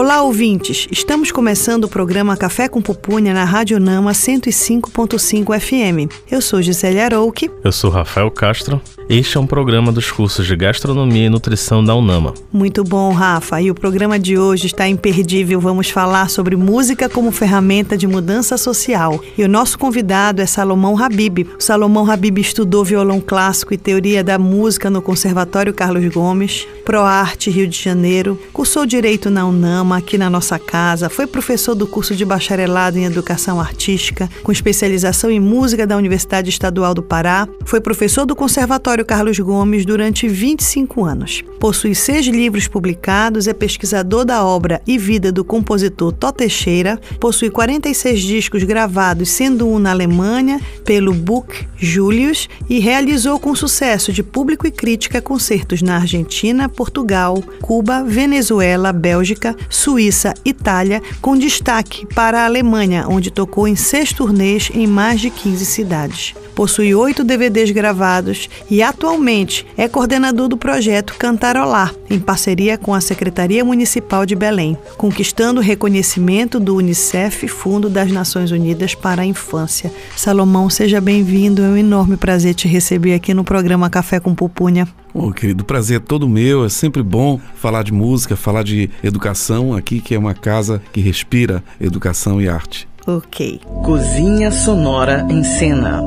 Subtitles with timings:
[0.00, 0.88] Olá, ouvintes!
[0.90, 6.10] Estamos começando o programa Café com Pupunha na Rádio Nama 105.5 FM.
[6.30, 7.50] Eu sou Gisele Arouque.
[7.62, 8.80] Eu sou Rafael Castro.
[9.10, 12.32] Este é um programa dos cursos de Gastronomia e Nutrição da UNAMA.
[12.52, 13.60] Muito bom, Rafa.
[13.60, 15.60] E o programa de hoje está imperdível.
[15.60, 19.20] Vamos falar sobre música como ferramenta de mudança social.
[19.36, 21.40] E o nosso convidado é Salomão Habib.
[21.58, 27.50] O Salomão Habib estudou violão clássico e teoria da música no Conservatório Carlos Gomes, ProArte
[27.50, 32.14] Rio de Janeiro, cursou Direito na UNAMA, aqui na nossa casa, foi professor do curso
[32.14, 37.80] de bacharelado em Educação Artística, com especialização em música da Universidade Estadual do Pará, foi
[37.80, 41.42] professor do Conservatório Carlos Gomes durante 25 anos.
[41.58, 47.50] Possui seis livros publicados, é pesquisador da obra e vida do compositor Tó Teixeira, possui
[47.50, 54.22] 46 discos gravados, sendo um na Alemanha pelo Book Julius e realizou com sucesso de
[54.22, 62.42] público e crítica concertos na Argentina, Portugal, Cuba, Venezuela, Bélgica, Suíça, Itália, com destaque para
[62.42, 66.34] a Alemanha, onde tocou em seis turnês em mais de 15 cidades.
[66.54, 73.00] Possui oito DVDs gravados e atualmente é coordenador do projeto Cantarolar, em parceria com a
[73.00, 79.26] Secretaria Municipal de Belém, conquistando o reconhecimento do Unicef, Fundo das Nações Unidas para a
[79.26, 79.90] Infância.
[80.16, 81.62] Salomão, seja bem-vindo.
[81.62, 84.86] É um enorme prazer te receber aqui no programa Café com Pupunha.
[85.14, 86.64] Bom, querido, prazer é todo meu.
[86.64, 91.00] É sempre bom falar de música, falar de educação aqui, que é uma casa que
[91.00, 92.88] respira educação e arte.
[93.06, 93.60] Ok.
[93.84, 96.00] Cozinha Sonora em Cena.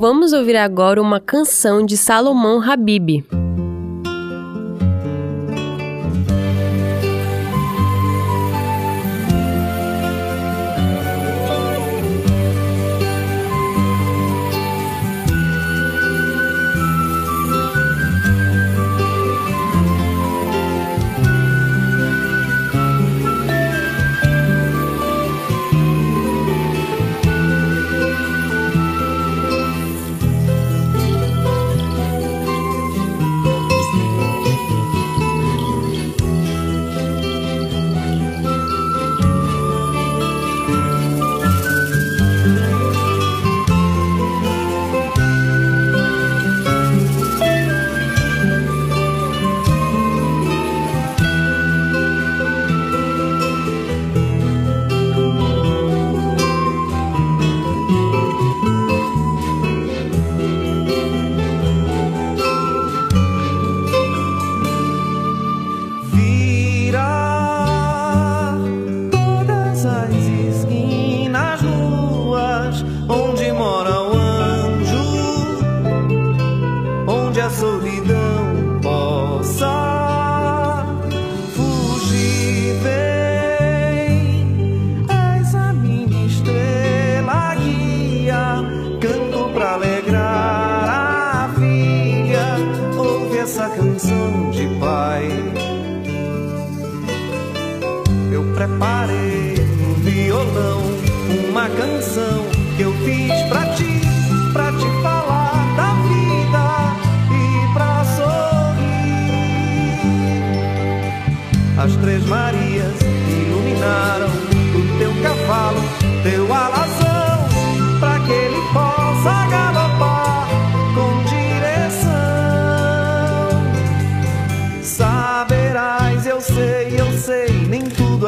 [0.00, 3.24] Vamos ouvir agora uma canção de Salomão Habib.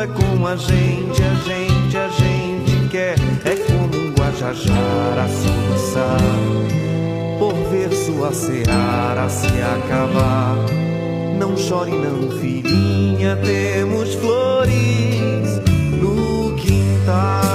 [0.00, 3.16] A gente, a gente, a gente quer.
[3.44, 6.18] É como um guajajara soluçar,
[7.38, 10.56] por ver sua seara se acabar.
[11.38, 15.60] Não chore não, filhinha, temos flores
[16.00, 17.49] no quintal.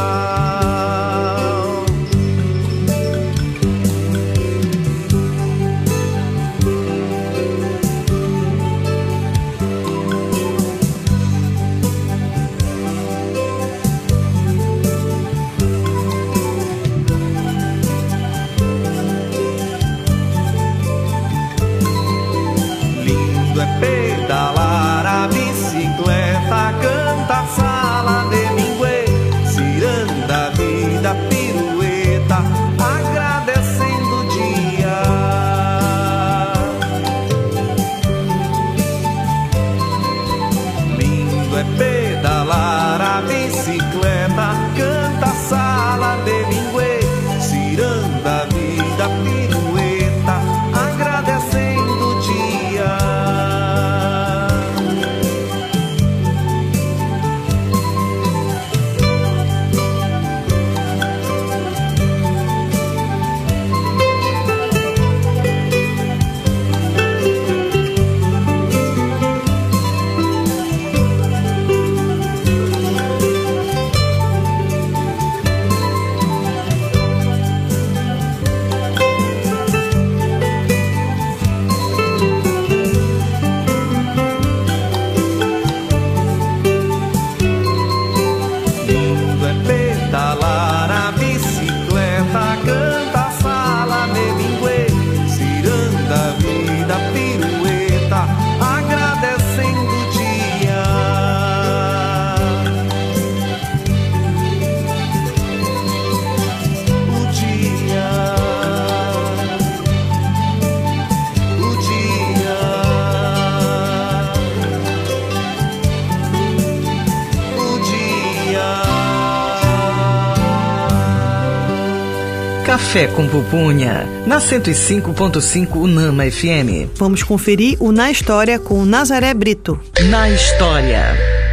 [122.95, 126.87] Café com Pupunha, na 105.5 Unama FM.
[126.95, 129.77] Vamos conferir o Na História com Nazaré Brito.
[130.09, 131.44] Na História.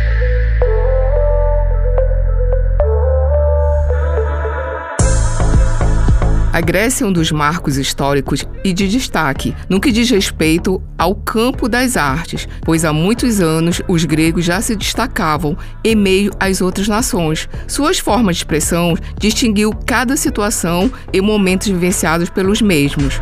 [6.52, 11.14] A Grécia é um dos marcos históricos e de destaque no que diz respeito ao
[11.14, 16.60] campo das artes, pois há muitos anos os gregos já se destacavam em meio às
[16.60, 17.48] outras nações.
[17.66, 23.18] Suas formas de expressão distinguiu cada situação e momentos vivenciados pelos mesmos.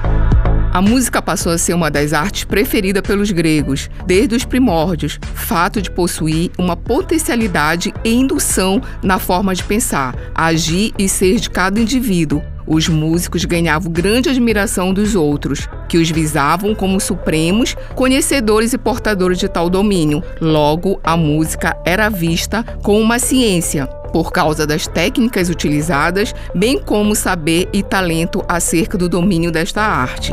[0.73, 5.81] A música passou a ser uma das artes preferidas pelos gregos, desde os primórdios, fato
[5.81, 11.81] de possuir uma potencialidade e indução na forma de pensar, agir e ser de cada
[11.81, 18.79] indivíduo, os músicos ganhavam grande admiração dos outros, que os visavam como supremos, conhecedores e
[18.79, 20.23] portadores de tal domínio.
[20.41, 27.17] Logo, a música era vista como uma ciência, por causa das técnicas utilizadas, bem como
[27.17, 30.33] saber e talento acerca do domínio desta arte.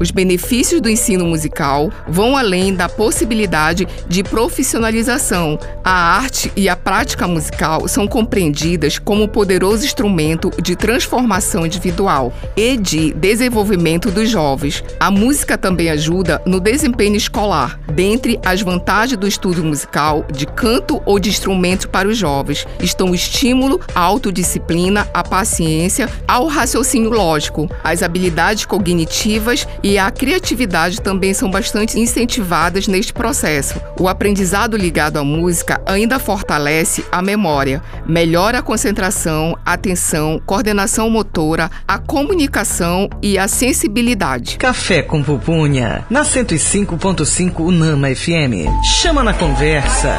[0.00, 5.58] Os benefícios do ensino musical vão além da possibilidade de profissionalização.
[5.84, 12.76] A arte e a prática musical são compreendidas como poderoso instrumento de transformação individual e
[12.76, 14.84] de desenvolvimento dos jovens.
[15.00, 17.80] A música também ajuda no desempenho escolar.
[17.92, 23.10] Dentre as vantagens do estudo musical, de canto ou de instrumento para os jovens, estão
[23.10, 30.10] o estímulo, a autodisciplina, a paciência, ao raciocínio lógico, as habilidades cognitivas e e a
[30.10, 33.80] criatividade também são bastante incentivadas neste processo.
[33.98, 41.70] O aprendizado ligado à música ainda fortalece a memória, melhora a concentração, atenção, coordenação motora,
[41.88, 44.58] a comunicação e a sensibilidade.
[44.58, 48.68] Café com pupunha, na 105.5 Unama FM.
[49.00, 50.18] Chama na conversa.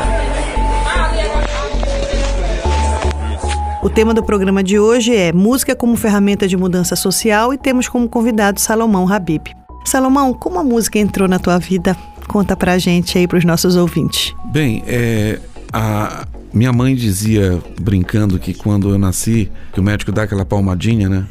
[3.81, 7.87] O tema do programa de hoje é Música como ferramenta de mudança social e temos
[7.87, 9.47] como convidado Salomão Habib.
[9.85, 11.95] Salomão, como a música entrou na tua vida?
[12.27, 14.35] Conta pra gente aí, pros nossos ouvintes.
[14.51, 15.39] Bem, é,
[15.71, 21.07] a minha mãe dizia, brincando, que quando eu nasci, que o médico dá aquela palmadinha,
[21.07, 21.25] né?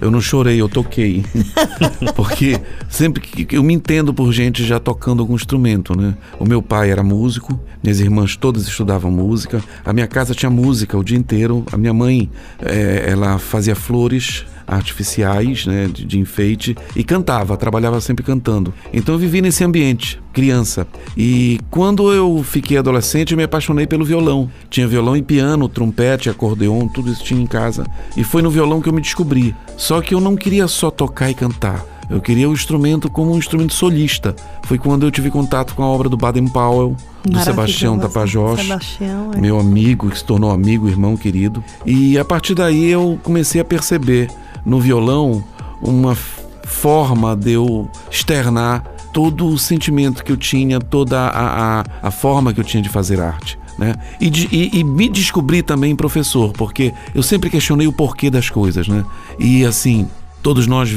[0.00, 1.24] Eu não chorei, eu toquei.
[2.16, 6.14] Porque sempre que eu me entendo por gente já tocando algum instrumento, né?
[6.38, 10.98] O meu pai era músico, minhas irmãs todas estudavam música, a minha casa tinha música
[10.98, 16.76] o dia inteiro, a minha mãe, é, ela fazia flores, artificiais, né, de, de, enfeite,
[16.94, 18.72] e cantava, trabalhava sempre cantando.
[18.92, 20.86] Então eu vivi nesse ambiente, criança.
[21.16, 24.50] E quando eu fiquei adolescente, eu me apaixonei pelo violão.
[24.70, 27.86] Tinha violão e piano, trompete, acordeon, tudo isso tinha em casa.
[28.16, 29.54] E foi no violão que eu me descobri.
[29.76, 31.84] Só que eu não queria só tocar e cantar.
[32.10, 34.34] Eu queria o instrumento como um instrumento solista.
[34.64, 39.30] Foi quando eu tive contato com a obra do Baden Powell, do Sebastião Tapajós, Sebastião,
[39.34, 39.40] é.
[39.40, 41.64] meu amigo, que se tornou amigo, irmão querido.
[41.86, 44.28] E a partir daí eu comecei a perceber
[44.64, 45.42] no violão
[45.82, 52.10] uma forma de eu externar todo o sentimento que eu tinha, toda a, a, a
[52.10, 53.58] forma que eu tinha de fazer arte.
[53.78, 53.94] Né?
[54.20, 58.86] E, e, e, me descobri também professor, porque eu sempre questionei o porquê das coisas,
[58.86, 59.04] né?
[59.36, 60.08] E assim,
[60.40, 60.90] todos nós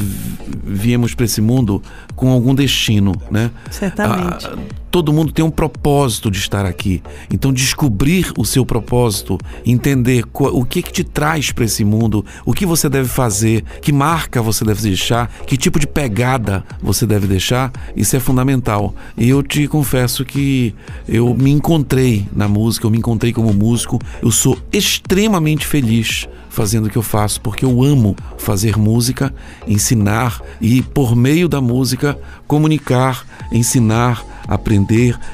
[0.64, 1.82] viemos para esse mundo
[2.16, 3.50] com algum destino, né?
[3.72, 4.46] Certamente.
[4.46, 4.58] Ah,
[4.92, 7.02] todo mundo tem um propósito de estar aqui.
[7.32, 12.54] Então descobrir o seu propósito, entender o que que te traz para esse mundo, o
[12.54, 17.28] que você deve fazer, que marca você deve deixar, que tipo de pegada você deve
[17.28, 18.94] deixar, isso é fundamental.
[19.18, 20.74] E eu te confesso que
[21.08, 26.28] eu me encontrei na música, eu me encontrei como músico, eu sou extremamente feliz
[26.58, 29.32] fazendo o que eu faço, porque eu amo fazer música,
[29.68, 32.18] ensinar e, por meio da música,
[32.48, 34.77] comunicar, ensinar, aprender,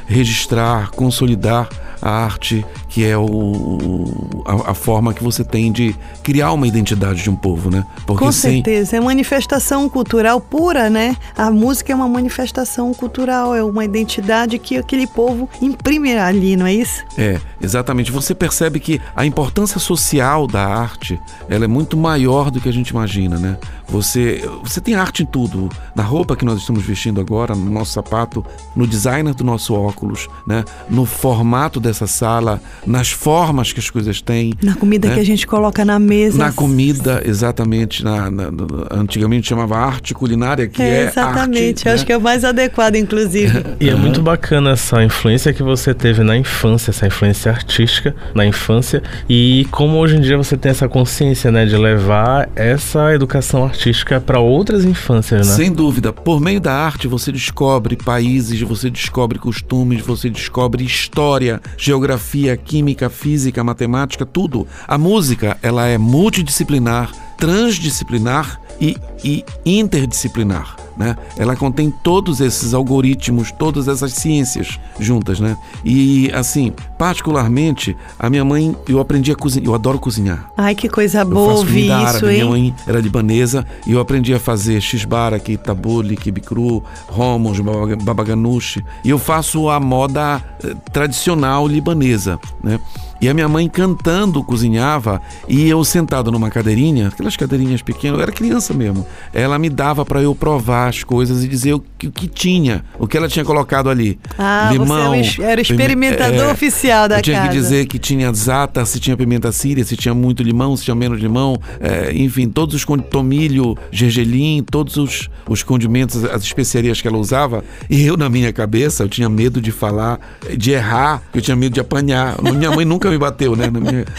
[0.07, 1.69] registrar, consolidar
[2.03, 7.23] a arte, que é o, a, a, forma que você tem de criar uma identidade
[7.23, 7.85] de um povo, né?
[8.05, 8.55] Porque Com sem...
[8.55, 11.15] certeza, é manifestação cultural pura, né?
[11.37, 16.65] A música é uma manifestação cultural, é uma identidade que aquele povo imprime ali, não
[16.65, 17.05] é isso?
[17.17, 18.11] É, exatamente.
[18.11, 21.17] Você percebe que a importância social da arte,
[21.47, 23.57] ela é muito maior do que a gente imagina, né?
[23.87, 27.91] Você, você tem arte em tudo, na roupa que nós estamos vestindo agora, no nosso
[27.91, 28.43] sapato,
[28.75, 30.65] no designer do nosso óculos, né?
[30.89, 34.53] No formato dessa dessa sala, nas formas que as coisas têm.
[34.61, 35.13] Na comida né?
[35.13, 36.37] que a gente coloca na mesa.
[36.37, 38.03] Na comida, exatamente.
[38.03, 38.49] Na, na,
[38.91, 42.07] antigamente chamava arte culinária, que é, é Exatamente, arte, acho né?
[42.07, 43.63] que é o mais adequado, inclusive.
[43.79, 48.45] e é muito bacana essa influência que você teve na infância, essa influência artística na
[48.45, 53.65] infância, e como hoje em dia você tem essa consciência, né, de levar essa educação
[53.65, 55.55] artística para outras infâncias, né?
[55.55, 56.11] Sem dúvida.
[56.11, 63.09] Por meio da arte você descobre países, você descobre costumes, você descobre história, geografia, química,
[63.09, 64.65] física, matemática, tudo.
[64.87, 70.82] A música, ela é multidisciplinar, transdisciplinar e, e interdisciplinar.
[70.95, 71.15] Né?
[71.37, 75.57] Ela contém todos esses algoritmos, todas essas ciências juntas, né?
[75.83, 80.51] E assim, particularmente, a minha mãe, eu aprendi a cozinhar, eu adoro cozinhar.
[80.55, 82.25] Ai, que coisa boa ouvir isso, árabe.
[82.27, 82.33] hein?
[82.33, 87.59] Minha mãe era libanesa e eu aprendi a fazer xibara, tabule, kibe cru, romos,
[88.03, 88.83] babaganushi.
[89.03, 92.79] E eu faço a moda eh, tradicional libanesa, né?
[93.23, 98.21] E a minha mãe cantando cozinhava e eu sentado numa cadeirinha, aquelas cadeirinhas pequenas, eu
[98.21, 99.07] era criança mesmo.
[99.33, 102.83] Ela me dava para eu provar as coisas e dizer o que, o que, tinha,
[102.99, 104.19] o que ela tinha colocado ali.
[104.37, 107.49] Ah, Limão, você era o experimentador é, oficial da eu tinha casa.
[107.49, 110.95] que dizer que tinha zata, se tinha pimenta síria, se tinha muito limão, se tinha
[110.95, 117.07] menos limão, é, enfim, todos os tomilho, gergelim, todos os, os condimentos, as especiarias que
[117.07, 117.63] ela usava.
[117.89, 120.19] E eu, na minha cabeça, eu tinha medo de falar,
[120.57, 122.35] de errar, eu tinha medo de apanhar.
[122.41, 123.71] Minha mãe nunca me bateu, né?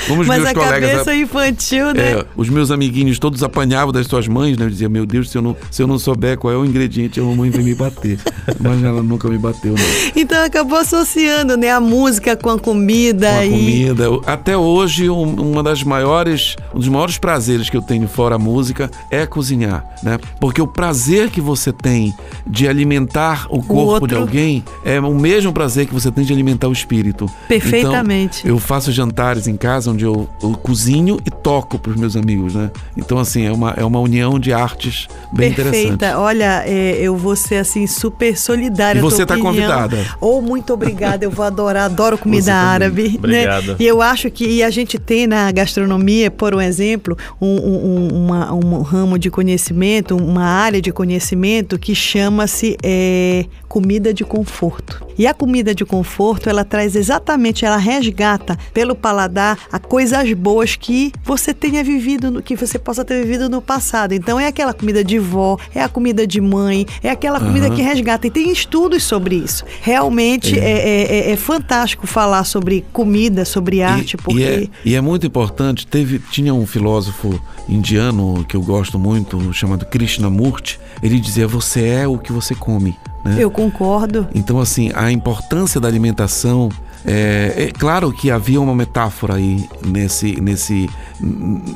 [0.07, 2.13] Como os Mas meus a colegas, cabeça infantil, né?
[2.13, 4.65] É, os meus amiguinhos todos apanhavam das suas mães, né?
[4.65, 7.21] Eu dizia, meu Deus, se eu não, se eu não souber qual é o ingrediente,
[7.21, 8.19] a mamãe vem me bater.
[8.61, 9.85] Mas ela nunca me bateu, não.
[10.17, 11.71] Então acabou associando, né?
[11.71, 13.31] A música com a comida.
[13.31, 13.51] Com a e...
[13.51, 14.05] comida.
[14.27, 15.23] Até hoje, um,
[15.53, 19.85] uma das maiores, um dos maiores prazeres que eu tenho fora a música é cozinhar,
[20.03, 20.19] né?
[20.41, 22.15] Porque o prazer que você tem
[22.47, 26.33] de alimentar o corpo o de alguém é o mesmo prazer que você tem de
[26.33, 27.31] alimentar o espírito.
[27.49, 28.41] Perfeitamente.
[28.41, 32.17] Então, eu faço jantares em casa onde eu, eu cozinho e toco para os meus
[32.17, 32.71] amigos, né?
[32.97, 35.95] Então, assim, é uma, é uma união de artes bem Perfeita.
[35.95, 36.17] interessante.
[36.17, 38.99] Olha, é, eu vou ser, assim, super solidária.
[38.99, 39.99] E você está convidada.
[40.21, 43.15] Ou oh, muito obrigada, eu vou adorar, adoro comida árabe.
[43.17, 43.69] Obrigado.
[43.69, 43.77] Né?
[43.79, 48.25] E eu acho que e a gente tem na gastronomia, por um exemplo, um, um,
[48.25, 55.05] uma, um ramo de conhecimento, uma área de conhecimento que chama-se é, comida de conforto.
[55.19, 60.77] E a comida de conforto, ela traz exatamente, ela resgata pelo paladar a coisas boas
[60.77, 64.13] que você tenha vivido, que você possa ter vivido no passado.
[64.13, 67.77] Então é aquela comida de vó, é a comida de mãe, é aquela comida uhum.
[67.77, 68.27] que resgata.
[68.27, 69.65] E tem estudos sobre isso.
[69.81, 70.65] Realmente é.
[70.65, 74.41] É, é, é, fantástico falar sobre comida, sobre arte, e, porque...
[74.41, 79.53] E é, e é muito importante, teve, tinha um filósofo indiano que eu gosto muito,
[79.53, 82.97] chamado Krishnamurti, ele dizia, você é o que você come.
[83.25, 83.37] Né?
[83.39, 84.29] Eu concordo.
[84.35, 86.69] Então, assim, a importância da alimentação
[87.07, 90.89] é, é, claro que havia uma metáfora aí nesse, nesse,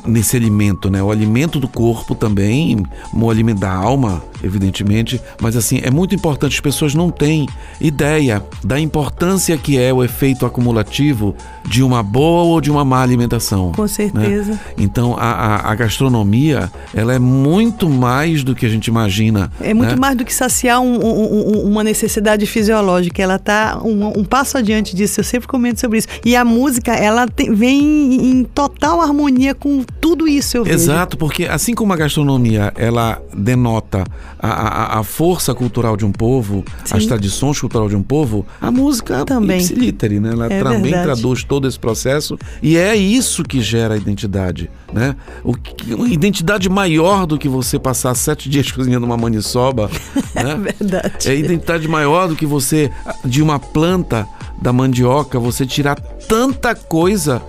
[0.05, 1.03] nesse alimento, né?
[1.03, 2.83] O alimento do corpo também,
[3.13, 7.47] o alimento da alma, evidentemente, mas assim, é muito importante, as pessoas não têm
[7.79, 11.35] ideia da importância que é o efeito acumulativo
[11.67, 13.71] de uma boa ou de uma má alimentação.
[13.73, 13.87] Com né?
[13.87, 14.53] certeza.
[14.53, 14.59] Né?
[14.77, 19.51] Então, a, a, a, gastronomia, ela é muito mais do que a gente imagina.
[19.61, 19.95] É muito né?
[19.95, 24.95] mais do que saciar um, um, uma necessidade fisiológica, ela está um, um passo adiante
[24.95, 26.07] disso eu sempre comento sobre isso.
[26.25, 30.75] E a música, ela tem, vem em total harmonia com tudo isso, eu vejo.
[30.75, 34.03] Exato, porque assim como a gastronomia, ela denota
[34.39, 36.97] a, a, a força cultural de um povo, Sim.
[36.97, 39.59] as tradições culturais de um povo, a música também.
[39.59, 40.31] ipsiliter, né?
[40.31, 41.03] Ela é também verdade.
[41.03, 45.15] traduz todo esse processo e é isso que gera a identidade, né?
[45.43, 45.53] O,
[45.95, 49.89] uma identidade maior do que você passar sete dias cozinhando uma maniçoba,
[50.35, 50.55] é né?
[50.55, 51.29] verdade.
[51.29, 52.91] É identidade maior do que você,
[53.25, 54.27] de uma planta,
[54.61, 57.41] da mandioca, você tirar tanta coisa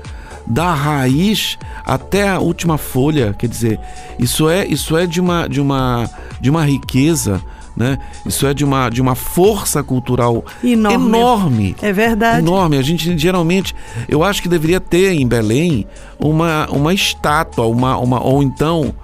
[0.47, 3.79] da raiz até a última folha, quer dizer,
[4.19, 6.09] isso é isso é de uma de uma
[6.40, 7.40] de uma riqueza,
[7.76, 7.99] né?
[8.26, 11.07] Isso é de uma de uma força cultural enorme.
[11.07, 11.76] enorme.
[11.81, 12.40] É verdade.
[12.40, 12.76] Enorme.
[12.76, 13.75] A gente geralmente,
[14.09, 15.87] eu acho que deveria ter em Belém
[16.19, 18.95] uma uma estátua, uma uma ou então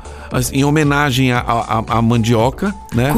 [0.53, 3.15] em homenagem à mandioca, né?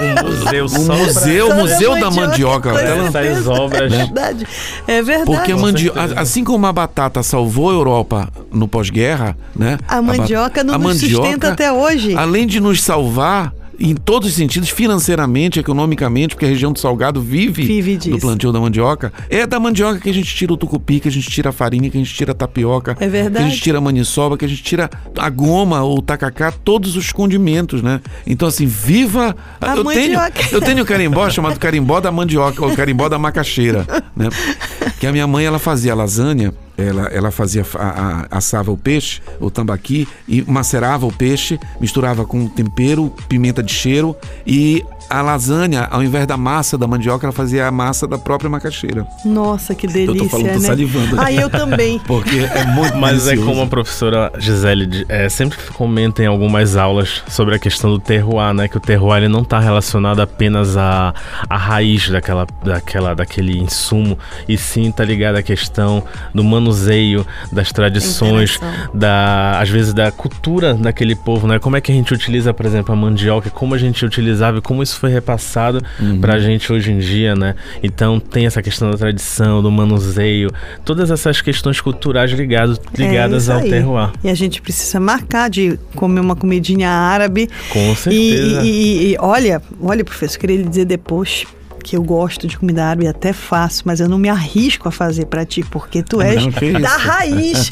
[0.00, 2.72] Um museu um museu, museu da mandioca.
[2.72, 3.92] mandioca essas obras.
[3.92, 4.46] É verdade.
[4.86, 5.26] É verdade.
[5.26, 9.78] Porque a mandioca, assim como a batata salvou a Europa no pós-guerra, né?
[9.88, 12.14] A mandioca não a nos mandioca, sustenta até hoje.
[12.14, 17.20] Além de nos salvar, em todos os sentidos, financeiramente, economicamente, porque a região do Salgado
[17.20, 19.12] vive, vive do plantio da mandioca.
[19.30, 21.88] É da mandioca que a gente tira o tucupi, que a gente tira a farinha,
[21.88, 23.36] que a gente tira a tapioca, é verdade.
[23.36, 26.50] que a gente tira a maniçoba, que a gente tira a goma ou o tacacá,
[26.52, 28.00] todos os condimentos, né?
[28.26, 29.36] Então, assim, viva.
[29.60, 30.32] A eu mandioca.
[30.32, 34.28] tenho Eu tenho carimbó chamado carimbó da mandioca, ou carimbó da macaxeira, né?
[34.98, 39.20] Que a minha mãe, ela fazia lasanha ela, ela fazia a, a, assava o peixe,
[39.40, 44.16] o tambaqui, e macerava o peixe, misturava com tempero, pimenta de cheiro
[44.46, 48.50] e a lasanha, ao invés da massa da mandioca, ela fazia a massa da própria
[48.50, 49.06] macaxeira.
[49.24, 50.66] Nossa, que delícia, eu tô falando, tô né?
[50.66, 51.20] salivando.
[51.20, 51.98] Ah, eu também.
[52.06, 53.46] Porque é muito Mas é delicioso.
[53.46, 58.52] como a professora Gisele é, sempre comenta em algumas aulas sobre a questão do terroir,
[58.52, 58.68] né?
[58.68, 61.14] Que o terroir ele não está relacionado apenas à,
[61.48, 66.02] à raiz daquela, daquela, daquele insumo, e sim está ligado à questão
[66.34, 68.58] do manuseio, das tradições,
[68.92, 71.58] da, às vezes da cultura daquele povo, né?
[71.58, 74.60] Como é que a gente utiliza, por exemplo, a mandioca, como a gente utilizava e
[74.60, 75.82] como isso foi repassado
[76.20, 77.54] pra gente hoje em dia, né?
[77.82, 80.50] Então tem essa questão da tradição, do manuseio,
[80.84, 84.10] todas essas questões culturais ligadas, ligadas É ao terroir.
[84.22, 87.48] E a gente precisa marcar de comer uma comidinha árabe.
[87.72, 88.62] Com certeza.
[88.62, 91.44] e- e- e olha, olha, professor, eu queria lhe dizer depois
[91.84, 94.90] que eu gosto de comida árabe e até faço, mas eu não me arrisco a
[94.92, 96.98] fazer pra ti, porque tu és Não, da isso.
[96.98, 97.70] raiz.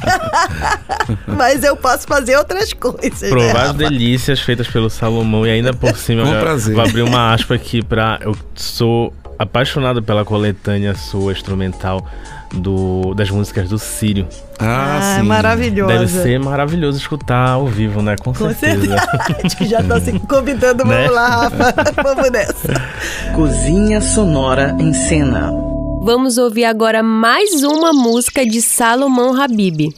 [1.27, 3.21] mas eu posso fazer outras coisas.
[3.23, 3.75] né, Provar as Rafa?
[3.75, 6.75] delícias feitas pelo Salomão e ainda por cima Com eu prazer.
[6.75, 8.19] vou abrir uma aspa aqui pra.
[8.23, 12.07] Eu sou apaixonado pela coletânea sua instrumental
[12.53, 14.27] do, das músicas do Sírio.
[14.59, 15.27] Ah, Ah, é sim.
[15.27, 15.93] maravilhosa.
[15.93, 18.17] Deve ser maravilhoso escutar ao vivo, né?
[18.17, 18.81] Com, Com certeza.
[18.99, 19.07] certeza.
[19.45, 20.85] Acho que já tá se convidando.
[20.85, 20.97] Né?
[21.03, 21.75] Vamos lá, Rafa.
[22.03, 22.75] Vamos nessa.
[23.35, 25.51] Cozinha Sonora em Cena.
[26.03, 29.89] Vamos ouvir agora mais uma música de Salomão Habib.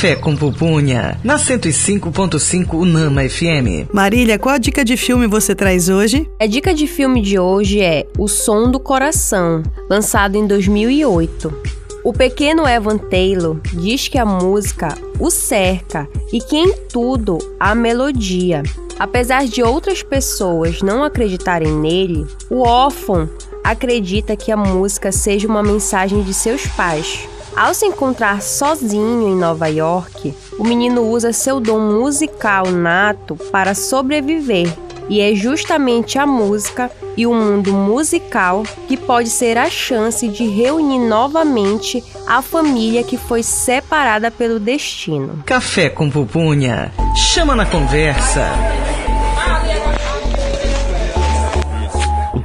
[0.00, 3.92] Café com Pupunha, na 105.5 Unama FM.
[3.92, 6.26] Marília, qual a dica de filme você traz hoje?
[6.40, 11.52] A dica de filme de hoje é O Som do Coração, lançado em 2008.
[12.02, 17.74] O pequeno Evan Taylor diz que a música o cerca e que em tudo há
[17.74, 18.62] melodia.
[18.98, 23.28] Apesar de outras pessoas não acreditarem nele, o órfão
[23.62, 27.28] acredita que a música seja uma mensagem de seus pais.
[27.56, 33.74] Ao se encontrar sozinho em Nova York, o menino usa seu dom musical nato para
[33.74, 34.72] sobreviver
[35.08, 40.46] e é justamente a música e o mundo musical que pode ser a chance de
[40.46, 45.42] reunir novamente a família que foi separada pelo destino.
[45.44, 48.46] Café com Pupunha, chama na conversa.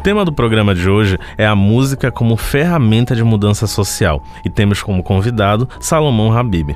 [0.06, 4.84] Tema do programa de hoje é a música como ferramenta de mudança social e temos
[4.84, 6.76] como convidado Salomão Habib.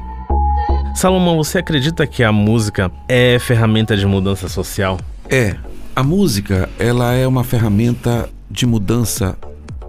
[0.96, 5.00] Salomão, você acredita que a música é ferramenta de mudança social?
[5.30, 5.56] É.
[5.96, 9.38] A música, ela é uma ferramenta de mudança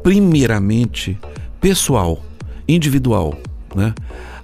[0.02, 1.18] primeiramente
[1.62, 2.22] pessoal,
[2.68, 3.38] individual,
[3.74, 3.94] né?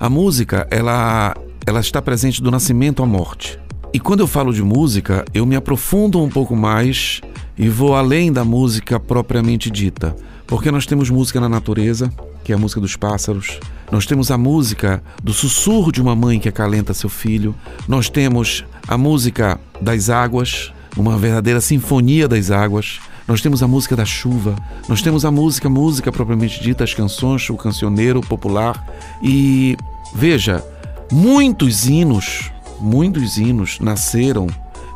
[0.00, 3.60] A música, ela ela está presente do nascimento à morte.
[3.92, 7.20] E quando eu falo de música, eu me aprofundo um pouco mais
[7.58, 10.14] e vou além da música propriamente dita,
[10.46, 12.12] porque nós temos música na natureza,
[12.44, 13.58] que é a música dos pássaros.
[13.90, 17.54] Nós temos a música do sussurro de uma mãe que acalenta seu filho.
[17.88, 23.00] Nós temos a música das águas, uma verdadeira sinfonia das águas.
[23.26, 24.54] Nós temos a música da chuva,
[24.88, 28.86] nós temos a música, música propriamente dita, as canções, o cancioneiro popular.
[29.20, 29.76] E
[30.14, 30.64] veja,
[31.10, 34.46] muitos hinos, muitos hinos nasceram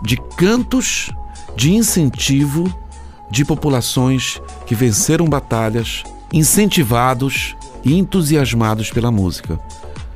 [0.04, 1.10] de cantos
[1.56, 2.72] de incentivo
[3.30, 9.58] de populações que venceram batalhas, incentivados e entusiasmados pela música.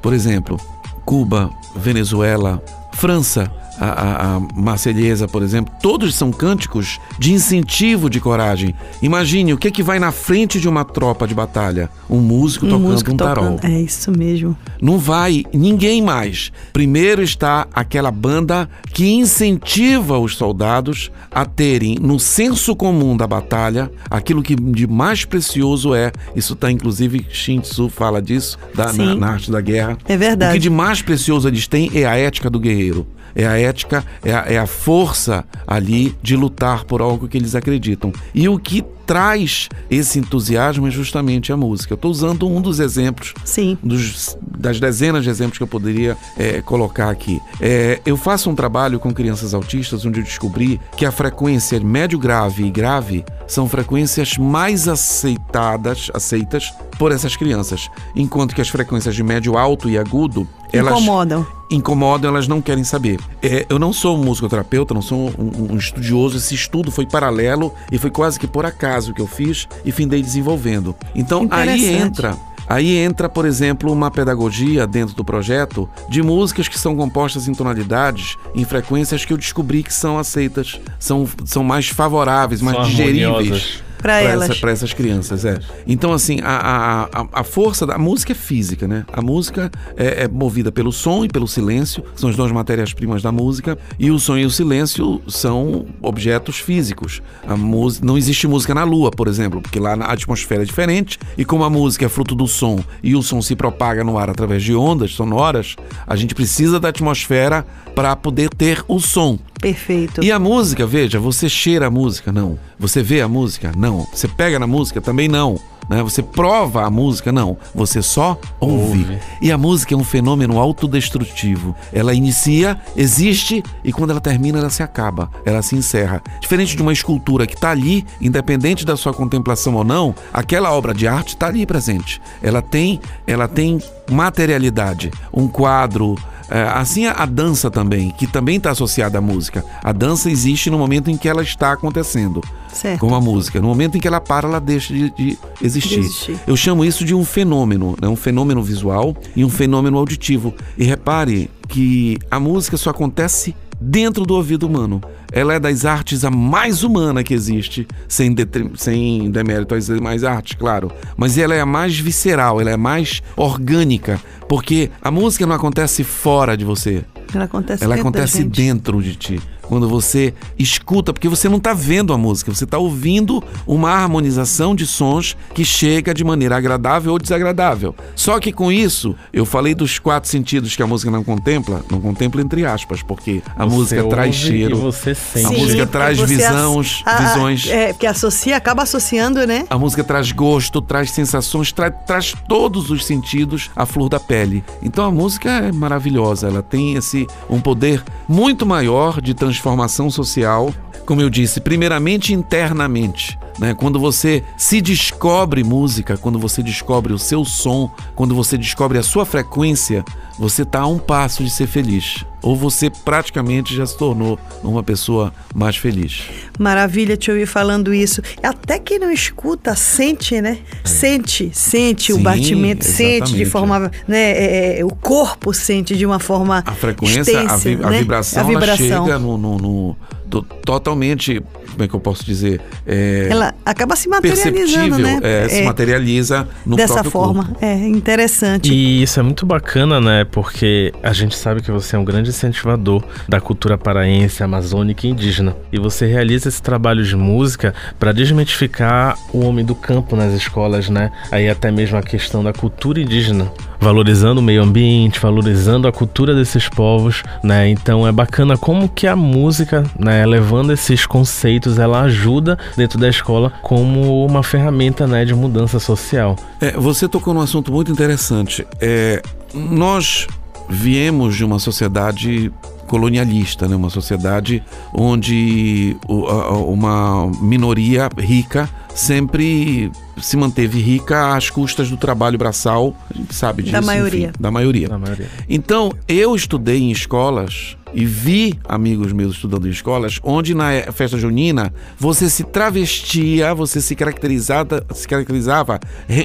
[0.03, 0.59] Por exemplo,
[1.05, 3.51] Cuba, Venezuela, França,
[3.85, 8.75] a, a, Marselhesa, por exemplo, todos são cânticos de incentivo de coragem.
[9.03, 12.67] Imagine o que, é que vai na frente de uma tropa de batalha: um músico
[12.67, 13.57] Um tocando músico um tarol.
[13.57, 13.73] tocando.
[13.73, 14.57] É isso mesmo.
[14.81, 16.53] Não vai ninguém mais.
[16.73, 23.91] Primeiro está aquela banda que incentiva os soldados a terem no senso comum da batalha
[24.11, 26.13] aquilo que de mais precioso é.
[26.37, 29.99] Isso está inclusive Shin Tzu fala disso da, na, na arte da guerra.
[30.07, 30.53] É verdade.
[30.53, 33.07] O que de mais precioso eles têm é a ética do guerreiro.
[33.35, 37.55] É a ética, é a, é a força ali de lutar por algo que eles
[37.55, 38.13] acreditam.
[38.35, 41.93] E o que traz esse entusiasmo é justamente a música.
[41.93, 43.77] Eu estou usando um dos exemplos Sim.
[43.83, 47.41] dos- das dezenas de exemplos que eu poderia é, colocar aqui.
[47.61, 52.19] É, eu faço um trabalho com crianças autistas onde eu descobri que a frequência médio
[52.19, 59.15] grave e grave são frequências mais aceitadas, aceitas por essas crianças, enquanto que as frequências
[59.15, 61.47] de médio alto e agudo elas Incomodam.
[61.71, 63.21] incomodam, elas não querem saber.
[63.41, 66.37] É, eu não sou um musicoterapeuta, não sou um, um estudioso.
[66.37, 70.23] Esse estudo foi paralelo e foi quase que por acaso que eu fiz e findei
[70.23, 70.95] desenvolvendo.
[71.15, 72.37] Então aí entra.
[72.67, 77.53] Aí entra, por exemplo, uma pedagogia dentro do projeto de músicas que são compostas em
[77.53, 82.87] tonalidades, em frequências que eu descobri que são aceitas, são, são mais favoráveis, mais São
[82.87, 84.51] digeríveis Pra elas.
[84.51, 85.59] essa- pra essas crianças, é.
[85.87, 89.07] Então, assim, a, a, a, força da música é física, né?
[89.11, 93.33] A música é, é movida pelo som e pelo silêncio, são as duas matérias-primas da
[93.33, 97.23] música, e o som e o silêncio são objetos físicos.
[97.49, 101.19] A música, não existe música na Lua, por exemplo, porque lá a atmosfera é diferente,
[101.39, 104.29] e como a música é fruto do som e o som se propaga no ar
[104.29, 107.65] através de ondas sonoras, a gente precisa da atmosfera
[107.95, 109.39] para poder ter o som.
[109.61, 110.23] Perfeito.
[110.23, 112.31] E a música, veja, você cheira a música?
[112.31, 112.59] Não.
[112.79, 113.73] Você vê a música?
[113.75, 113.94] Não.
[114.13, 115.01] Você pega na música?
[115.01, 115.59] Também não.
[115.89, 116.03] Né?
[116.03, 117.31] Você prova a música?
[117.31, 117.57] Não.
[117.75, 118.99] Você só ouve.
[119.01, 119.19] Ouve.
[119.41, 121.75] E a música é um fenômeno autodestrutivo.
[121.93, 125.31] Ela inicia, existe e quando ela termina, ela se acaba.
[125.45, 126.23] Ela se encerra.
[126.41, 130.95] Diferente de uma escultura que está ali, independente da sua contemplação ou não, aquela obra
[130.95, 132.21] de arte está ali presente.
[132.43, 133.81] Ela tem, ela tem
[134.11, 135.11] materialidade.
[135.33, 136.17] Um quadro,
[136.51, 139.65] é, assim a, a dança também, que também está associada à música.
[139.83, 142.43] A dança existe no momento em que ela está acontecendo,
[142.75, 143.01] Certo.
[143.01, 143.61] como a música.
[143.61, 146.01] No momento em que ela para, ela deixa de, de existir.
[146.01, 146.37] De existir.
[146.47, 148.09] Eu chamo isso de um fenômeno, né?
[148.09, 150.55] um fenômeno visual e um fenômeno auditivo.
[150.77, 155.01] E repare que a música só acontece dentro do ouvido humano.
[155.33, 160.23] Ela é das artes a mais humana que existe, sem, detri- sem demérito às demais
[160.23, 160.91] artes, claro.
[161.17, 165.55] Mas ela é a mais visceral, ela é a mais orgânica, porque a música não
[165.57, 169.41] acontece fora de você, Ela acontece ela dentro acontece dentro de ti.
[169.69, 174.75] Quando você escuta, porque você não está vendo a música, você está ouvindo uma harmonização
[174.75, 177.95] de sons que chega de maneira agradável ou desagradável.
[178.15, 182.01] Só que com isso, eu falei dos quatro sentidos que a música não contempla, não
[182.01, 184.77] contempla entre aspas, porque a Você música traz cheiro.
[184.77, 185.47] Você sente.
[185.47, 187.67] A música traz visões- a- a- visões.
[187.69, 189.65] É, porque associa, acaba associando, né?
[189.71, 194.63] A música traz gosto, traz sensações, tra- traz todos os sentidos à flor da pele.
[194.83, 200.75] Então a música é maravilhosa, ela tem esse um poder muito maior de transformação social.
[201.07, 203.75] Como eu disse, primeiramente internamente, né?
[203.75, 209.03] Quando você se descobre música, quando você descobre o seu som, quando você descobre a
[209.03, 210.05] sua frequência,
[210.39, 212.25] você está a um passo de ser feliz.
[212.43, 216.25] Ou você praticamente já se tornou uma pessoa mais feliz.
[216.59, 218.21] Maravilha te ouvir falando isso.
[218.43, 220.59] Até quem não escuta, sente, né?
[220.85, 223.91] Sente, sente o Sim, batimento, sente de forma.
[224.07, 226.63] Né, é, é, o corpo sente de uma forma.
[226.67, 227.99] A frequência, a, extensa, vi- a né?
[228.01, 229.05] vibração, A ela vibração.
[229.07, 229.97] chega no, no- no-
[230.31, 232.61] to- totalmente, como é que eu posso dizer?
[232.87, 235.21] É, Ela acaba se materializando, perceptível, né?
[235.23, 237.45] é, se materializa no dessa próprio forma.
[237.45, 237.59] corpo.
[237.65, 238.73] É interessante.
[238.73, 240.25] E isso é muito bacana, né?
[240.25, 245.11] Porque a gente sabe que você é um grande incentivador da cultura paraense, amazônica e
[245.11, 245.57] indígena.
[245.73, 250.89] E você realiza esse trabalho de música para desmitificar o homem do campo nas escolas,
[250.89, 251.11] né?
[251.31, 256.35] Aí até mesmo a questão da cultura indígena, valorizando o meio ambiente, valorizando a cultura
[256.35, 257.69] desses povos, né?
[257.69, 263.09] Então é bacana como que a música, né, levando esses conceitos, ela ajuda dentro da
[263.09, 266.37] escola como uma ferramenta, né, de mudança social.
[266.61, 268.67] É, você tocou num assunto muito interessante.
[268.81, 270.27] É, nós
[270.69, 272.53] viemos de uma sociedade
[272.87, 273.75] colonialista, né?
[273.75, 282.95] uma sociedade onde uma minoria rica sempre se manteve rica às custas do trabalho braçal,
[283.13, 283.73] a gente sabe disso.
[283.73, 284.33] Da enfim, maioria.
[284.39, 284.89] da maioria.
[284.89, 285.29] Na maioria.
[285.49, 291.17] Então, eu estudei em escolas e vi amigos meus estudando em escolas onde na festa
[291.17, 295.79] junina você se travestia, você se caracterizava, se caracterizava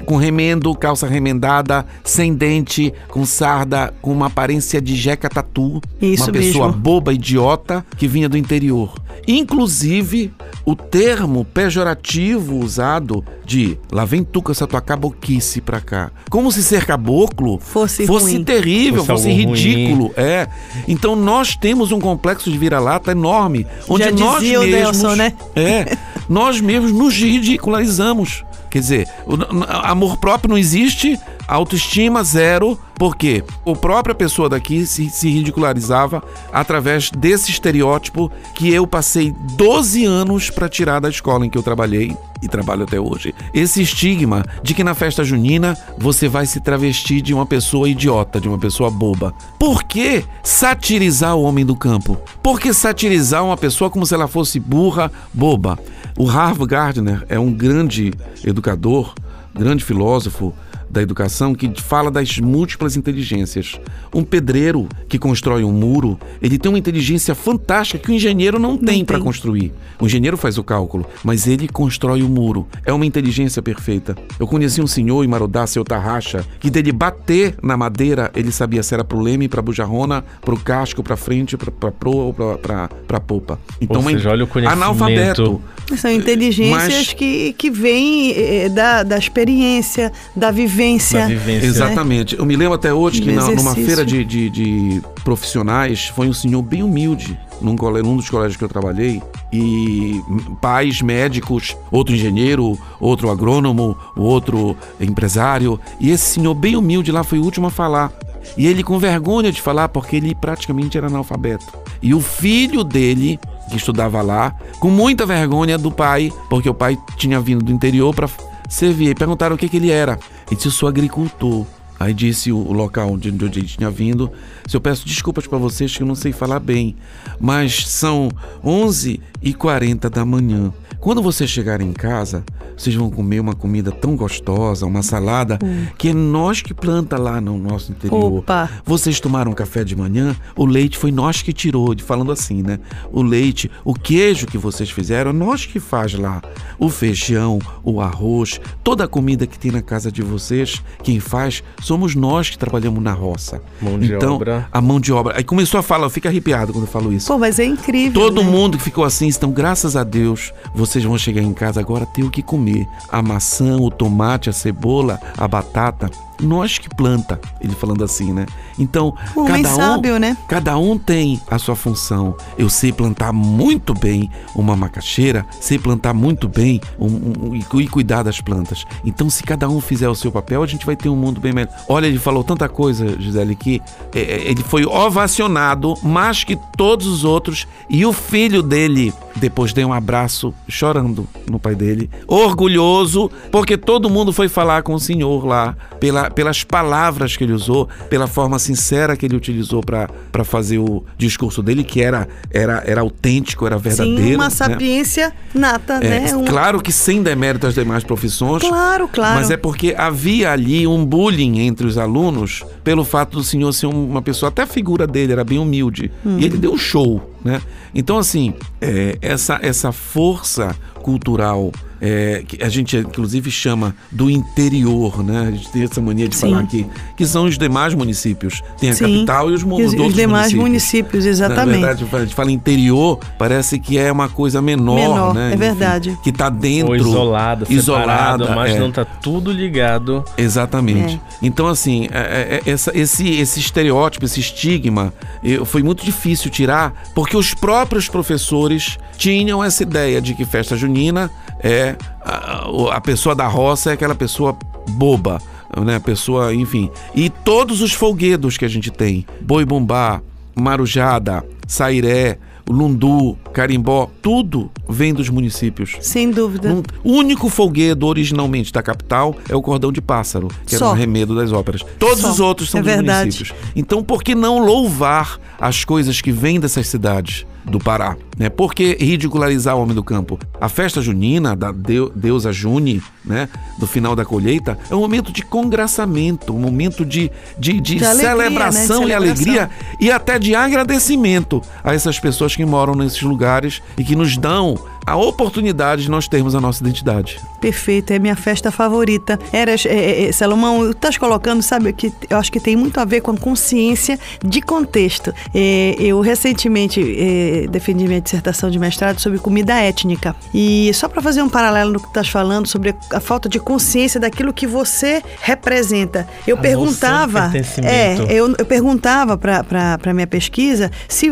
[0.05, 6.23] com remendo, calça remendada, sem dente, com sarda, com uma aparência de jeca tatu, Isso
[6.25, 6.81] uma pessoa mesmo.
[6.81, 8.93] boba, idiota, que vinha do interior.
[9.27, 10.31] Inclusive,
[10.65, 16.11] o termo pejorativo usado de lá vem tu com essa tua caboquice pra cá.
[16.29, 18.43] Como se ser caboclo Fosse fosse ruim.
[18.43, 19.59] terrível, Fosse fosse, algo ruim.
[19.59, 20.11] ridículo.
[20.15, 20.47] É.
[20.87, 23.67] Então nós temos um complexo de vira-lata enorme.
[23.87, 25.01] Onde Já nós dizia o mesmos.
[25.01, 25.33] Nelson, né?
[25.55, 25.97] É.
[26.27, 28.43] nós mesmos nos ridicularizamos.
[28.69, 29.35] Quer dizer, o
[29.83, 31.19] amor próprio não existe,
[31.55, 38.85] autoestima zero, porque a própria pessoa daqui se, se ridicularizava através desse estereótipo que eu
[38.85, 43.33] passei 12 anos para tirar da escola em que eu trabalhei e trabalho até hoje.
[43.53, 48.39] Esse estigma de que na festa junina você vai se travestir de uma pessoa idiota,
[48.39, 49.33] de uma pessoa boba.
[49.57, 52.17] Por que satirizar o homem do campo?
[52.41, 55.79] Por que satirizar uma pessoa como se ela fosse burra, boba?
[56.17, 58.13] O Harvard Gardner é um grande
[58.45, 59.13] educador,
[59.53, 60.53] grande filósofo
[60.89, 63.79] da educação que fala das múltiplas inteligências.
[64.13, 68.77] Um pedreiro que constrói um muro, ele tem uma inteligência fantástica que o engenheiro não
[68.77, 69.71] tem para construir.
[69.99, 72.67] O engenheiro faz o cálculo, mas ele constrói o muro.
[72.85, 74.15] É uma inteligência perfeita.
[74.39, 78.81] Eu conheci um senhor em Marudá, seu Tarraxa, que dele bater na madeira, ele sabia
[78.81, 82.57] se era pro leme, pra bujarrona, pro casco, pra frente, pra, pra proa ou pra,
[82.57, 83.59] pra, pra popa.
[83.81, 84.83] Então, Ou seja, olha o conhecimento.
[84.83, 85.61] analfabeto.
[85.97, 91.21] São inteligências Mas- que, que vêm eh, da, da experiência, da vivência.
[91.21, 91.65] Da vivência.
[91.67, 92.37] Exatamente.
[92.37, 96.33] Eu me lembro até hoje que na- numa feira de, de- de profissionais foi um
[96.33, 97.37] senhor bem humilde.
[97.61, 99.21] Num, num dos colégios que eu trabalhei,
[99.51, 100.21] e
[100.61, 105.77] pais médicos, outro engenheiro, outro agrônomo, outro empresário.
[105.99, 108.13] E esse senhor bem humilde lá foi o último a falar.
[108.57, 111.65] E ele com vergonha de falar porque ele praticamente era analfabeto.
[112.01, 113.37] E o filho dele,
[113.69, 118.13] que estudava lá, com muita vergonha do pai, porque o pai tinha vindo do interior
[118.13, 118.29] para
[118.67, 119.09] servir.
[119.09, 120.19] E perguntaram o que, que ele era.
[120.47, 121.65] Ele disse: Eu sou agricultor.
[121.99, 124.31] Aí disse o local de onde ele tinha vindo:
[124.65, 126.95] Se eu peço desculpas para vocês que eu não sei falar bem,
[127.39, 128.29] mas são
[128.63, 130.73] 11h40 da manhã.
[130.99, 132.43] Quando vocês chegarem em casa,
[132.75, 135.57] vocês vão comer uma comida tão gostosa, uma salada,
[135.97, 138.39] que é nós que planta lá no nosso interior.
[138.39, 138.69] Opa.
[138.85, 142.79] Vocês tomaram café de manhã, o leite foi nós que tirou, de falando assim, né?
[143.13, 146.41] O leite, o queijo que vocês fizeram, nós que faz lá.
[146.77, 151.63] O feijão, o arroz, toda a comida que tem na casa de vocês, quem faz
[151.81, 153.61] somos nós que trabalhamos na roça.
[153.81, 154.67] Mão de então, obra.
[154.69, 155.37] a mão de obra.
[155.37, 157.27] Aí começou a falar, eu fico arrepiado quando eu falo isso.
[157.27, 158.21] Pô, mas é incrível.
[158.21, 158.49] Todo né?
[158.49, 162.23] mundo que ficou assim, então, graças a Deus, vocês vão chegar em casa agora ter
[162.23, 162.87] o que comer.
[163.09, 166.09] A maçã, o tomate, a cebola, a batata.
[166.39, 168.45] Nós que planta, ele falando assim, né?
[168.77, 170.37] Então, O cada um, sábio, né?
[170.47, 172.35] cada um tem a sua função.
[172.57, 177.87] Eu sei plantar muito bem uma macaxeira, sei plantar muito bem um- um- e e
[177.87, 178.83] cuidar das plantas.
[179.05, 181.53] Então, se cada um fizer o seu papel, a gente vai ter um mundo bem
[181.53, 181.71] melhor.
[181.87, 183.81] Olha, ele falou tanta coisa, Gisele, que
[184.13, 189.71] é, é, ele foi ovacionado mais que todos os outros e o filho dele depois
[189.71, 194.99] deu um abraço chorando no pai dele, orgulhoso, porque todo mundo foi falar com o
[194.99, 200.43] senhor lá, pela, pelas palavras que ele usou, pela forma sincera que ele utilizou para
[200.43, 204.21] fazer o discurso dele, que era, era, era autêntico, era verdadeiro.
[204.23, 204.49] Sim, uma né?
[204.49, 206.35] sapiência nata, É, né?
[206.35, 208.61] Um- Claro que sem demérito às demais profissões.
[208.63, 209.35] Claro, claro.
[209.35, 213.87] Mas é porque havia ali um bullying entre os alunos pelo fato do senhor ser
[213.87, 216.11] um- uma pessoa, até a figura dele era bem humilde.
[216.25, 217.61] E ele deu um show, né?
[217.93, 225.23] Então, assim, é, essa, essa força cultural é, que a gente inclusive chama do interior,
[225.23, 225.47] né?
[225.47, 226.49] A gente tem essa mania de Sim.
[226.51, 226.85] falar aqui,
[227.15, 228.61] que são os demais municípios.
[228.79, 229.05] Tem a Sim.
[229.05, 230.61] capital e os, os, outros os demais municípios.
[230.63, 231.79] municípios, exatamente.
[231.81, 235.53] Na verdade, a gente fala interior, parece que é uma coisa menor, Menor, né?
[235.53, 236.17] é verdade.
[236.23, 236.89] que está dentro.
[236.89, 238.79] Ou isolada, isolada, separado, mas é.
[238.79, 240.23] não tá tudo ligado.
[240.37, 241.15] Exatamente.
[241.15, 241.19] É.
[241.45, 246.93] Então, assim, é- é- essa- esse, esse estereótipo, esse estigma, eu- foi muito difícil tirar,
[247.13, 251.29] porque os próprios professores tinham essa ideia de que festa junina
[251.63, 254.57] é a, a pessoa da roça é aquela pessoa
[254.89, 255.41] boba,
[255.85, 255.95] né?
[255.95, 256.89] A pessoa, enfim.
[257.15, 260.21] E todos os folguedos que a gente tem, boi bumbá,
[260.55, 265.97] marujada, sairé, lundu, carimbó, tudo vem dos municípios.
[266.01, 266.69] Sem dúvida.
[266.71, 270.85] Um- o único folguedo originalmente da capital é o Cordão de Pássaro, que Só.
[270.85, 271.83] era um remedo das óperas.
[271.97, 272.31] Todos Só.
[272.31, 273.19] os outros são É dos verdade.
[273.21, 273.53] municípios.
[273.75, 278.17] Então, por que não louvar as coisas que vêm dessas cidades do Pará?
[278.37, 278.49] Né?
[278.49, 280.39] Por que ridicularizar o homem do campo?
[280.59, 283.47] A festa junina, da deu- deusa Juni, né?
[283.77, 288.05] do final da colheita, é um momento de congraçamento, um momento de, de, de De
[288.05, 289.05] alegria, celebração né?
[289.05, 294.03] De e alegria e até de agradecimento a essas pessoas que moram nesses lugares e
[294.03, 294.77] que nos dão
[295.09, 297.39] a oportunidade de nós termos a nossa identidade.
[297.59, 299.39] Perfeito, é minha festa favorita.
[299.51, 303.05] Eras, é, é, é, Salomão, estás colocando, sabe, que eu acho que tem muito a
[303.05, 305.33] ver com a consciência de contexto.
[305.53, 310.35] É, eu recentemente é, defendi minha dissertação de mestrado sobre comida étnica.
[310.53, 314.19] E só para fazer um paralelo no que estás falando sobre a falta de consciência
[314.19, 316.27] daquilo que você representa.
[316.45, 317.51] Eu A perguntava.
[317.83, 321.31] É, eu, eu perguntava para minha pesquisa se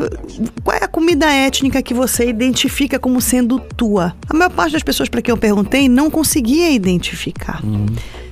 [0.63, 4.15] qual é a comida étnica que você identifica como sendo tua.
[4.30, 7.62] A maior parte das pessoas para quem eu perguntei não conseguia identificar.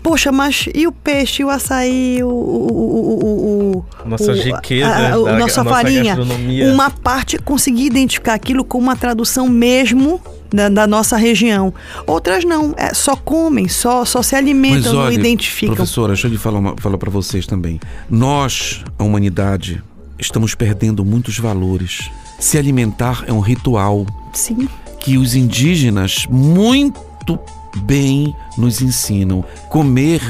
[0.02, 2.28] Poxa, mas e o peixe, e o açaí, o.
[2.28, 6.16] o, o, o, Nossas o- riquezas a, a, da- a nossa a nossa farinha.
[6.16, 6.72] gastronomia.
[6.72, 10.22] Uma parte conseguia identificar aquilo com uma tradução mesmo.
[10.54, 11.74] Da, da nossa região.
[12.08, 15.76] Outras não, é, só comem, só, só se alimentam, não identificam.
[15.76, 17.78] professora, deixa eu lhe falar, uma, falar para vocês também.
[18.10, 19.84] Nós, a humanidade,
[20.18, 22.10] estamos perdendo muitos valores.
[22.40, 24.70] Se alimentar é um ritual Sim.
[25.06, 27.40] Que os indígenas muito
[27.76, 29.44] bem nos ensinam.
[29.70, 30.22] Comer,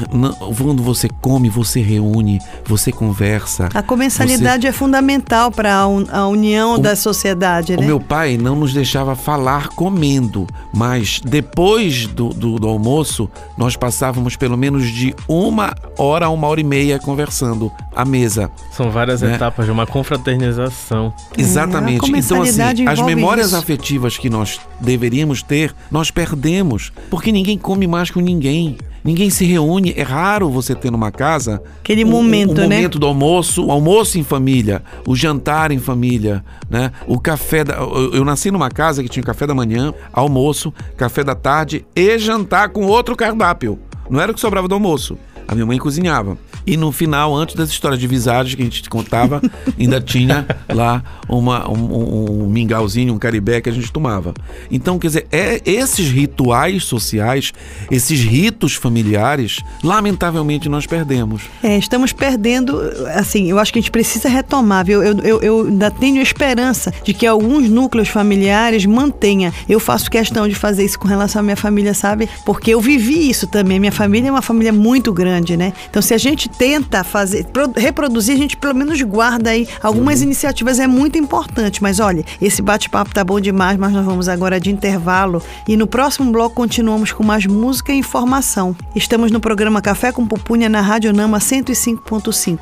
[0.58, 3.68] quando você come, você reúne, você conversa.
[3.72, 7.86] A comensalidade é fundamental para a, un- a união da sociedade, O né?
[7.86, 14.36] meu pai não nos deixava falar comendo, mas depois do, do, do almoço, nós passávamos
[14.36, 18.50] pelo menos de uma hora a uma hora e meia conversando à mesa.
[18.72, 19.34] São várias Né?
[19.34, 21.12] etapas de uma confraternização.
[21.36, 22.04] Exatamente.
[22.12, 23.56] a então, assim, as memórias isso.
[23.56, 26.92] afetivas que nós deveríamos ter, nós perdemos.
[27.10, 28.76] Porque ninguém come mais com ninguém.
[29.04, 29.94] Ninguém se reúne.
[29.96, 32.62] É raro você ter numa casa Aquele o- o- momento, o, né?
[32.76, 36.90] momento do almoço, o almoço em família, o jantar em família, né?
[37.06, 41.22] O café da, eu, eu nasci numa casa que tinha café da manhã, almoço, café
[41.22, 43.78] da tarde e jantar com outro cardápio.
[44.10, 45.16] Não era o que sobrava do almoço.
[45.48, 46.36] A minha mãe cozinhava.
[46.66, 49.40] E no final, antes das histórias de visagens que a gente te contava,
[49.78, 54.34] ainda tinha lá uma, um, um- um mingauzinho, um caribé que a gente tomava.
[54.70, 57.52] Então, quer dizer, é, esses rituais sociais,
[57.90, 61.42] esses ritos familiares, lamentavelmente nós perdemos.
[61.62, 62.80] É, estamos perdendo,
[63.14, 65.02] assim, eu acho que a gente precisa retomar, viu?
[65.02, 69.52] Eu, eu, eu ainda tenho esperança de que alguns núcleos familiares mantenha.
[69.68, 72.28] Eu faço questão de fazer isso com relação à minha família, sabe?
[72.44, 73.78] Porque eu vivi isso também.
[73.80, 75.72] Minha família é uma família muito grande, né?
[75.90, 80.22] Então, se a gente tenta fazer, pro- reproduzir, a gente pelo menos guarda aí algumas
[80.22, 81.82] iniciativas, é muito importante.
[81.82, 85.86] Mas olha, esse bate-papo tá bom demais, mas nós vamos agora de intervalo e no
[85.86, 88.74] próximo bloco continuamos com mais música e informação.
[88.94, 92.58] Estamos no programa Café com Pupunha na Rádio Nama 105.5.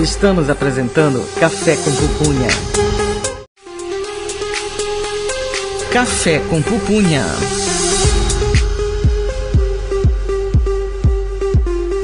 [0.00, 2.48] Estamos apresentando Café com Pupunha.
[5.92, 7.24] Café com Pupunha.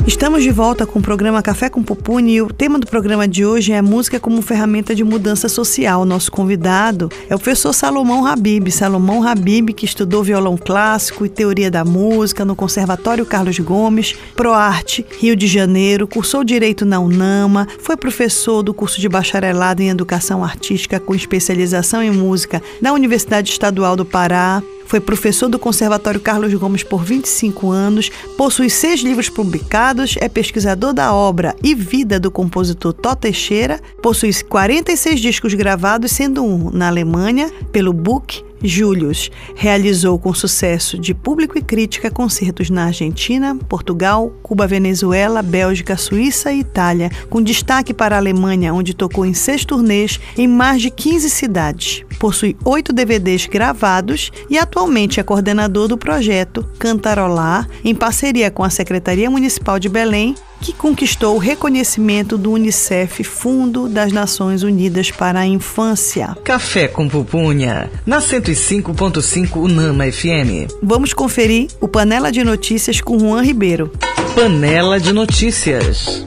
[0.05, 3.47] Estamos de volta com o programa Café com Pupunha e o tema do programa de
[3.47, 6.05] hoje é música como ferramenta de mudança social.
[6.05, 8.69] Nosso convidado é o professor Salomão Habib.
[8.73, 15.07] Salomão Habib, que estudou violão clássico e teoria da música no Conservatório Carlos Gomes, ProArte,
[15.21, 20.43] Rio de Janeiro, cursou Direito na UNAMA, foi professor do curso de bacharelado em Educação
[20.43, 24.61] Artística com especialização em música na Universidade Estadual do Pará,
[24.93, 30.93] foi professor do Conservatório Carlos Gomes por 25 anos, possui seis livros publicados, é pesquisador
[30.93, 36.89] da obra e vida do compositor Tó Teixeira, possui 46 discos gravados, sendo um na
[36.89, 39.31] Alemanha, pelo Book Julius.
[39.55, 46.53] Realizou com sucesso de público e crítica concertos na Argentina, Portugal, Cuba, Venezuela, Bélgica, Suíça
[46.53, 50.91] e Itália, com destaque para a Alemanha, onde tocou em seis turnês em mais de
[50.91, 52.05] 15 cidades.
[52.19, 58.71] possui oito DVDs gravados e atualmente é coordenador do projeto Cantarolar, em parceria com a
[58.71, 65.41] Secretaria Municipal de Belém, que conquistou o reconhecimento do Unicef, Fundo das Nações Unidas para
[65.41, 66.37] a Infância.
[66.45, 70.73] Café com Pupunha, na 105.5 Unama FM.
[70.81, 73.93] Vamos conferir o Panela de Notícias com Juan Ribeiro.
[74.37, 76.25] Panela de Notícias.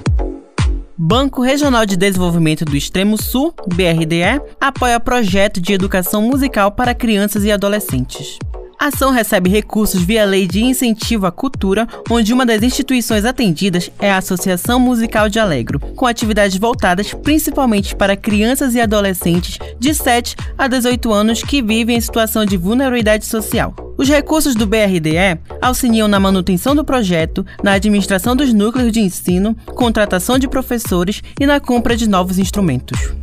[0.98, 7.44] Banco Regional de Desenvolvimento do Extremo Sul, BRDE, apoia projeto de educação musical para crianças
[7.44, 8.38] e adolescentes.
[8.86, 13.90] A ação recebe recursos via Lei de Incentivo à Cultura, onde uma das instituições atendidas
[13.98, 19.92] é a Associação Musical de Alegro, com atividades voltadas principalmente para crianças e adolescentes de
[19.92, 23.74] 7 a 18 anos que vivem em situação de vulnerabilidade social.
[23.98, 29.58] Os recursos do BRDE auxiliam na manutenção do projeto, na administração dos núcleos de ensino,
[29.74, 33.16] contratação de professores e na compra de novos instrumentos.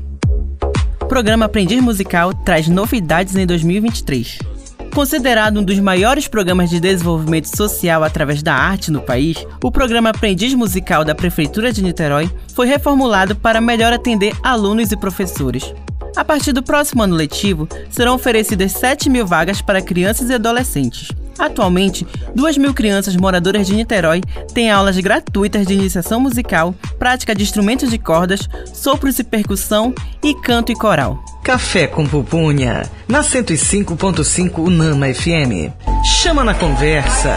[1.01, 4.52] O programa Aprendiz Musical traz novidades em 2023.
[4.95, 10.11] Considerado um dos maiores programas de desenvolvimento social através da arte no país, o programa
[10.11, 15.75] Aprendiz Musical da Prefeitura de Niterói foi reformulado para melhor atender alunos e professores.
[16.15, 21.09] A partir do próximo ano letivo, serão oferecidas 7 mil vagas para crianças e adolescentes.
[21.39, 24.21] Atualmente, 2 mil crianças moradoras de Niterói
[24.53, 30.35] têm aulas gratuitas de iniciação musical, prática de instrumentos de cordas, sopros e percussão e
[30.35, 31.23] canto e coral.
[31.43, 35.73] Café com Pupunha, na 105.5 Unama FM.
[36.05, 37.37] Chama na conversa.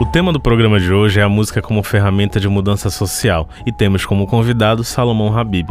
[0.00, 3.70] O tema do programa de hoje é a música como ferramenta de mudança social e
[3.70, 5.68] temos como convidado Salomão Habib.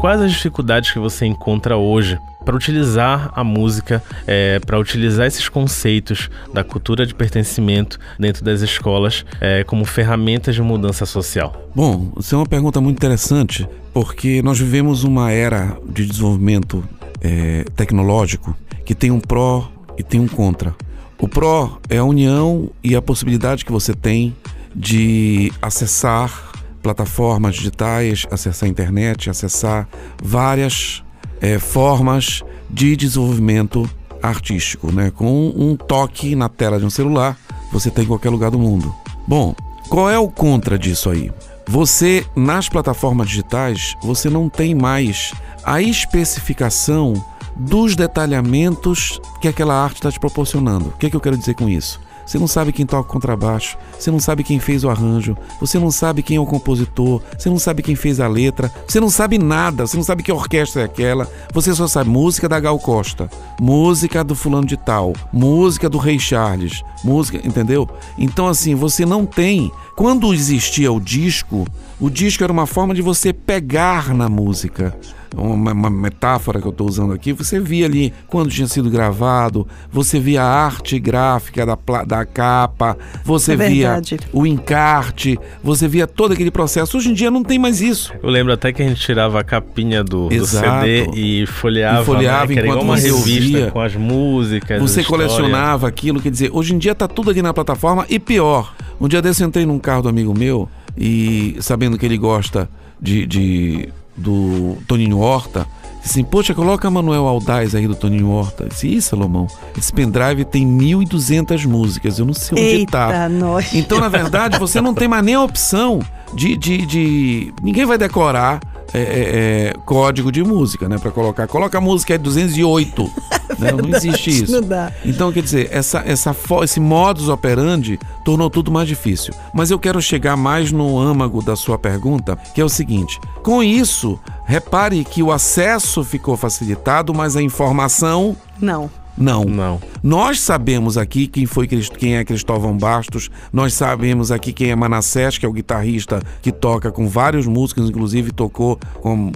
[0.00, 5.48] Quais as dificuldades que você encontra hoje para utilizar a música, é, para utilizar esses
[5.48, 11.70] conceitos da cultura de pertencimento dentro das escolas é, como ferramentas de mudança social?
[11.74, 16.84] Bom, isso é uma pergunta muito interessante, porque nós vivemos uma era de desenvolvimento
[17.20, 19.68] é, tecnológico que tem um pró
[19.98, 20.74] e tem um contra.
[21.18, 24.36] O pró é a união e a possibilidade que você tem
[24.74, 26.45] de acessar
[26.86, 29.88] plataformas digitais, acessar a internet, acessar
[30.22, 31.02] várias
[31.40, 33.90] é, formas de desenvolvimento
[34.22, 35.10] artístico, né?
[35.10, 37.36] Com um toque na tela de um celular,
[37.72, 38.94] você tem em qualquer lugar do mundo.
[39.26, 39.52] Bom,
[39.88, 41.32] qual é o contra disso aí?
[41.66, 45.32] Você nas plataformas digitais, você não tem mais
[45.64, 47.14] a especificação
[47.56, 50.90] dos detalhamentos que aquela arte está te proporcionando.
[50.90, 52.00] O que, é que eu quero dizer com isso?
[52.26, 55.92] Você não sabe quem toca contrabaixo, você não sabe quem fez o arranjo, você não
[55.92, 59.38] sabe quem é o compositor, você não sabe quem fez a letra, você não sabe
[59.38, 63.30] nada, você não sabe que orquestra é aquela, você só sabe música da Gal Costa,
[63.60, 67.88] música do fulano de tal, música do Rei Charles, música, entendeu?
[68.18, 69.70] Então assim, você não tem.
[69.94, 71.64] Quando existia o disco,
[72.00, 74.98] o disco era uma forma de você pegar na música
[75.34, 79.66] uma, uma metáfora que eu estou usando aqui, você via ali quando tinha sido gravado,
[79.90, 84.02] você via a arte gráfica da, da capa, você é via
[84.32, 86.96] o encarte, você via todo aquele processo.
[86.96, 88.12] Hoje em dia não tem mais isso.
[88.22, 92.04] Eu lembro até que a gente tirava a capinha do, do CD e folheava, e
[92.04, 93.70] folheava né, enquanto uma revista ouvia.
[93.70, 94.80] com as músicas.
[94.80, 98.74] Você colecionava aquilo, quer dizer, hoje em dia está tudo ali na plataforma e pior.
[99.00, 102.68] Um dia desse eu entrei num carro do amigo meu e sabendo que ele gosta
[103.00, 105.66] de, de do Toninho Horta.
[106.04, 108.68] Assim, poxa, coloca Manuel Aldaz aí do Toninho Horta.
[108.68, 113.28] Disse, Ih, Salomão, esse pendrive tem 1.200 músicas, eu não sei onde Eita, tá.
[113.28, 113.74] Nós.
[113.74, 116.00] Então, na verdade, você não tem mais nem a opção
[116.34, 117.54] de, de, de...
[117.62, 118.60] Ninguém vai decorar
[118.94, 120.98] é, é, é, código de música, né?
[120.98, 121.46] Para colocar.
[121.46, 123.02] Coloca a música é 208.
[123.58, 123.72] né?
[123.72, 124.52] Não existe isso.
[124.52, 124.92] Não dá.
[125.04, 129.34] Então, quer dizer, essa, essa, esse modus operandi tornou tudo mais difícil.
[129.52, 133.62] Mas eu quero chegar mais no âmago da sua pergunta, que é o seguinte: com
[133.62, 138.36] isso, repare que o acesso ficou facilitado, mas a informação.
[138.60, 138.90] Não.
[139.16, 139.44] Não.
[139.44, 139.80] Não.
[140.02, 145.38] Nós sabemos aqui quem foi quem é Cristóvão Bastos, nós sabemos aqui quem é Manassés,
[145.38, 149.30] que é o guitarrista que toca com vários músicos, inclusive tocou com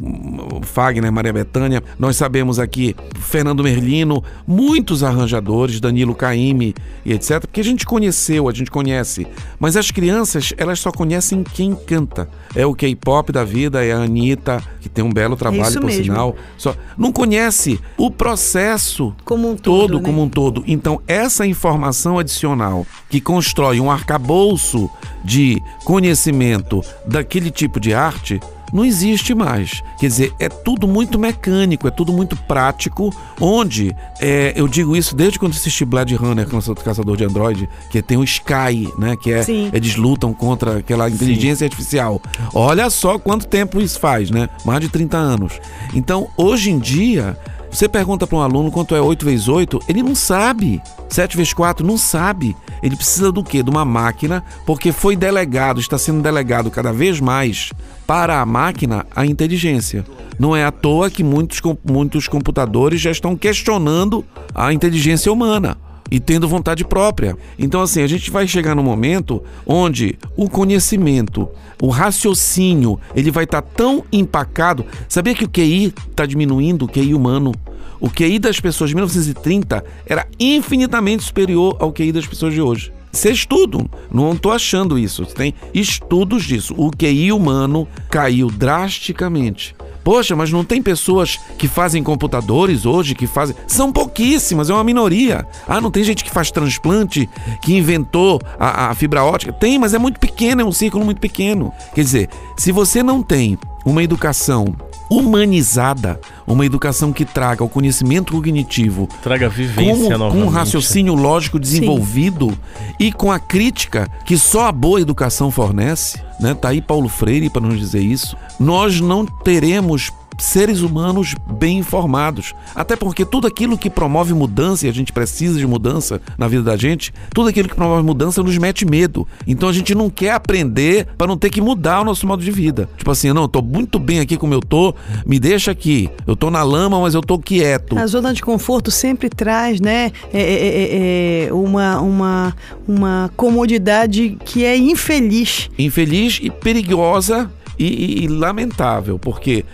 [0.62, 1.82] Fagner, Maria Bethânia.
[1.98, 8.48] Nós sabemos aqui Fernando Merlino, muitos arranjadores, Danilo Caime e etc, porque a gente conheceu,
[8.48, 9.26] a gente conhece.
[9.58, 12.28] Mas as crianças, elas só conhecem quem canta.
[12.54, 16.04] É o K-pop da vida, é a Anitta, que tem um belo trabalho, por mesmo.
[16.04, 16.36] sinal.
[16.56, 20.04] Só não conhece o processo Como um todo, todo né?
[20.04, 20.49] como um todo.
[20.66, 24.90] Então, essa informação adicional que constrói um arcabouço
[25.24, 28.40] de conhecimento daquele tipo de arte
[28.72, 29.82] não existe mais.
[29.98, 35.14] Quer dizer, é tudo muito mecânico, é tudo muito prático, onde é, eu digo isso
[35.14, 38.88] desde quando assisti Blade Runner, que é o caçador de Android, que tem o Sky,
[38.98, 39.16] né?
[39.20, 39.70] Que é Sim.
[39.72, 42.20] eles lutam contra aquela inteligência artificial.
[42.54, 44.48] Olha só quanto tempo isso faz, né?
[44.64, 45.60] Mais de 30 anos.
[45.94, 47.36] Então, hoje em dia,
[47.70, 50.82] você pergunta para um aluno quanto é 8 vezes 8, ele não sabe.
[51.08, 52.56] 7 vezes 4 não sabe.
[52.82, 53.62] Ele precisa do quê?
[53.62, 57.72] De uma máquina, porque foi delegado, está sendo delegado cada vez mais
[58.06, 60.04] para a máquina a inteligência.
[60.38, 65.76] Não é à toa que muitos, muitos computadores já estão questionando a inteligência humana
[66.10, 67.36] e tendo vontade própria.
[67.58, 71.48] Então, assim, a gente vai chegar num momento onde o conhecimento,
[71.80, 74.84] o raciocínio, ele vai estar tão empacado.
[75.08, 77.52] Sabia que o QI está diminuindo, o QI humano?
[78.00, 82.92] O QI das pessoas de 1930 era infinitamente superior ao QI das pessoas de hoje.
[83.12, 85.26] Isso é estudo, não estou achando isso.
[85.26, 86.74] Tem estudos disso.
[86.76, 89.74] O QI humano caiu drasticamente.
[90.02, 93.54] Poxa, mas não tem pessoas que fazem computadores hoje, que fazem.
[93.66, 95.46] São pouquíssimas, é uma minoria.
[95.66, 97.28] Ah, não tem gente que faz transplante,
[97.62, 99.52] que inventou a, a fibra ótica?
[99.52, 101.72] Tem, mas é muito pequeno, é um círculo muito pequeno.
[101.94, 104.74] Quer dizer, se você não tem uma educação
[105.10, 110.44] humanizada, uma educação que traga o conhecimento cognitivo Traga vivência como, com novamente.
[110.44, 112.56] um raciocínio lógico desenvolvido
[112.98, 116.54] e com a crítica que só a boa educação fornece, né?
[116.54, 118.36] Tá aí Paulo Freire para nos dizer isso.
[118.58, 122.54] Nós não teremos seres humanos bem informados.
[122.74, 126.62] Até porque tudo aquilo que promove mudança, e a gente precisa de mudança na vida
[126.62, 129.26] da gente, tudo aquilo que promove mudança nos mete medo.
[129.46, 132.50] Então a gente não quer aprender para não ter que mudar o nosso modo de
[132.50, 132.88] vida.
[132.96, 134.94] Tipo assim, não, eu tô muito bem aqui como eu tô,
[135.26, 136.08] me deixa aqui.
[136.26, 137.98] Eu tô na lama, mas eu tô quieto.
[137.98, 142.56] A zona de conforto sempre traz, né, é, é, é, é, uma, uma,
[142.88, 145.68] uma comodidade que é infeliz.
[145.78, 149.64] infeliz e perigosa e, e- e lamentável, porque,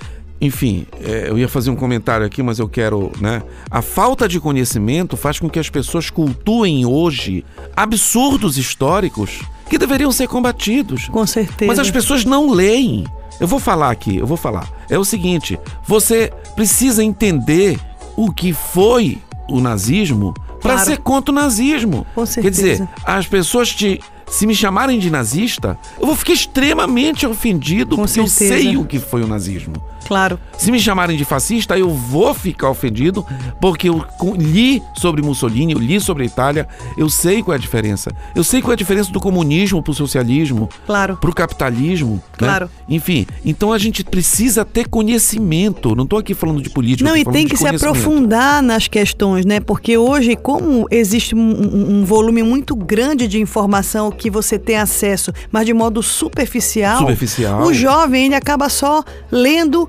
[0.41, 3.43] enfim, é, eu ia fazer um comentário aqui, mas eu quero, né?
[3.71, 10.13] A falta de conhecimento faz com que as pessoas cultuem hoje absurdos históricos que deveriam
[10.13, 11.09] ser combatidos.
[11.09, 11.67] Com certeza.
[11.69, 13.05] Mas as pessoas não leem.
[13.41, 14.69] Eu vou falar aqui, eu vou falar.
[14.91, 17.79] É o seguinte: você precisa entender
[18.17, 19.19] o que foi
[19.49, 20.87] o nazismo para Claro.
[20.91, 22.07] ser contra o nazismo.
[22.15, 22.89] Com Quer dizer, certeza.
[23.05, 24.01] as pessoas te.
[24.29, 28.55] Se me chamarem de nazista, eu vou ficar extremamente ofendido Com porque certeza.
[28.55, 29.75] eu sei o que foi o nazismo.
[30.07, 30.39] Claro.
[30.57, 33.25] Se me chamarem de fascista, eu vou ficar ofendido
[33.61, 34.05] porque eu
[34.39, 38.11] li sobre Mussolini, eu li sobre a Itália, eu sei qual é a diferença.
[38.35, 41.17] Eu sei qual é a diferença do comunismo pro socialismo, Claro.
[41.21, 42.15] pro capitalismo.
[42.15, 42.21] né?
[42.39, 42.71] Claro.
[42.89, 45.95] Enfim, então a gente precisa ter conhecimento.
[45.95, 47.09] Não tô aqui falando de política.
[47.09, 49.61] Não, e tem que se aprofundar nas questões, né?
[49.61, 54.77] Porque hoje, como existe um, um- um volume muito grande de informação que você tem
[54.77, 57.63] acesso, mas de modo superficial, Superficial.
[57.63, 59.89] o jovem ele acaba só lendo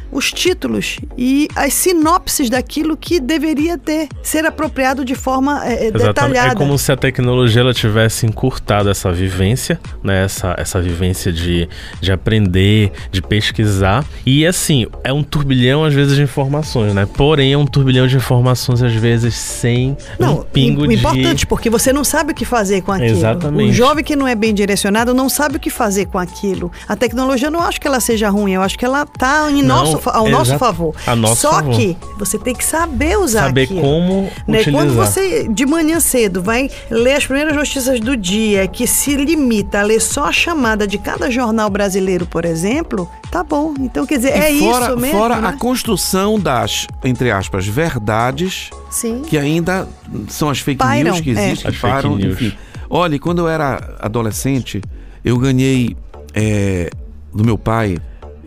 [0.11, 5.87] os títulos e as sinopses daquilo que deveria ter, ser apropriado de forma é, é,
[5.87, 6.07] Exatamente.
[6.07, 6.51] detalhada.
[6.51, 10.23] É como se a tecnologia ela tivesse encurtado essa vivência, né?
[10.25, 11.67] Essa, essa vivência de,
[11.99, 14.05] de aprender, de pesquisar.
[14.25, 17.07] E assim, é um turbilhão às vezes de informações, né?
[17.15, 20.95] Porém, é um turbilhão de informações às vezes sem Não, um pingo im- de.
[20.95, 23.09] importante, porque você não sabe o que fazer com aquilo.
[23.17, 23.69] Exatamente.
[23.69, 26.71] O jovem que não é bem direcionado não sabe o que fazer com aquilo.
[26.87, 29.61] A tecnologia eu não acho que ela seja ruim, eu acho que ela está em
[29.61, 30.95] Não, nosso, ao nosso favor.
[31.05, 31.75] A nosso Só favor.
[31.75, 33.81] que você tem que saber usar Saber aquilo.
[33.81, 34.59] como Né?
[34.59, 34.71] utilizar.
[34.73, 39.79] Quando você, de manhã cedo, vai ler as primeiras notícias do dia, que se limita
[39.79, 43.73] a ler só a chamada de cada jornal brasileiro, por exemplo, tá bom.
[43.79, 45.17] Então, quer dizer, E é fora, isso mesmo.
[45.19, 45.47] Fora né?
[45.49, 49.21] a construção das, entre aspas, verdades Sim.
[49.27, 49.87] que ainda
[50.27, 51.33] são as fake Pairam, news que é.
[51.33, 52.33] existem, As que fake param, news.
[52.33, 52.53] enfim.
[52.89, 54.81] Olha, quando eu era adolescente,
[55.23, 55.95] eu ganhei
[56.33, 56.89] é,
[57.33, 57.97] do meu pai,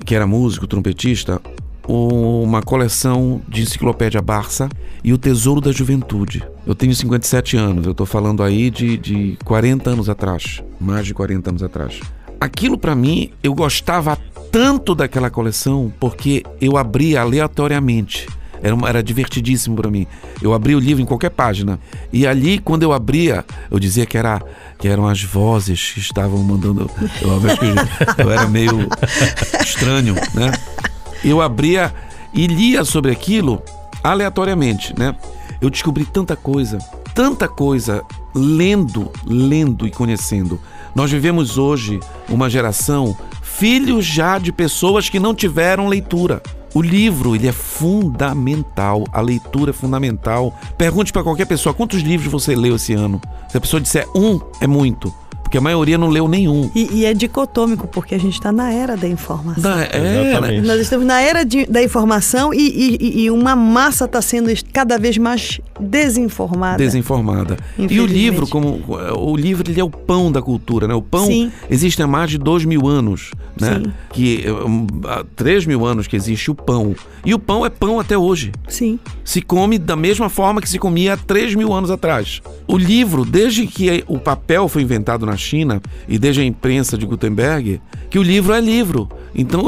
[0.05, 1.41] que era músico, trompetista,
[1.87, 4.69] uma coleção de enciclopédia Barça
[5.03, 6.43] e o Tesouro da Juventude.
[6.67, 11.13] Eu tenho 57 anos, eu tô falando aí de, de 40 anos atrás, mais de
[11.13, 12.01] 40 anos atrás.
[12.41, 14.19] Aquilo pra mim, eu gostava
[14.51, 18.29] tanto daquela coleção porque eu abria aleatoriamente.
[18.65, 20.07] Era, uma- era divertidíssimo pra mim.
[20.41, 21.79] Eu abria o livro em qualquer página.
[22.11, 24.41] E ali, quando eu abria, eu dizia que, era,
[24.79, 26.91] que eram as vozes que estavam mandando.
[27.21, 27.41] Eu,
[28.17, 28.89] que eu era meio
[29.63, 30.51] estranho, né?
[31.23, 31.93] Eu abria
[32.33, 33.63] e lia sobre aquilo
[34.03, 35.15] aleatoriamente, né?
[35.61, 36.79] Eu descobri tanta coisa,
[37.15, 38.03] tanta coisa
[38.35, 40.61] lendo, lendo e conhecendo.
[40.95, 46.43] Nós vivemos hoje uma geração filhos já de pessoas que não tiveram leitura.
[46.75, 50.53] O livro, ele é fundamental, a leitura é fundamental.
[50.77, 53.21] Pergunte para qualquer pessoa quantos livros você leu esse ano.
[53.49, 55.15] Se a pessoa disser um, é muito.
[55.55, 56.69] Porque a maioria não leu nenhum.
[56.75, 59.63] E, e é dicotômico, porque a gente está na era da informação.
[59.63, 60.31] Da- é, né?
[60.31, 60.67] Exatamente.
[60.67, 64.99] Nós estamos na era de- da informação e, e- e uma massa está sendo cada
[64.99, 66.77] vez mais desinformada.
[66.79, 67.57] desinformada.
[67.79, 68.81] E o livro, como
[69.17, 70.95] o livro, ele é o pão da cultura, né?
[70.95, 71.53] O pão Sim.
[71.71, 73.31] existe há mais de dois mil anos,
[73.61, 73.81] né?
[73.85, 73.93] Sim.
[74.13, 74.45] Que
[75.07, 76.97] há três mil anos que existe o pão.
[77.25, 78.51] E o pão é pão até hoje.
[78.69, 78.99] Sim.
[79.25, 82.43] Se come da mesma forma que se comia há três mil anos atrás.
[82.67, 87.05] O livro, desde que o papel foi inventado na China e desde a imprensa de
[87.07, 87.81] Gutenberg,
[88.11, 89.09] que o livro é livro.
[89.35, 89.63] Então,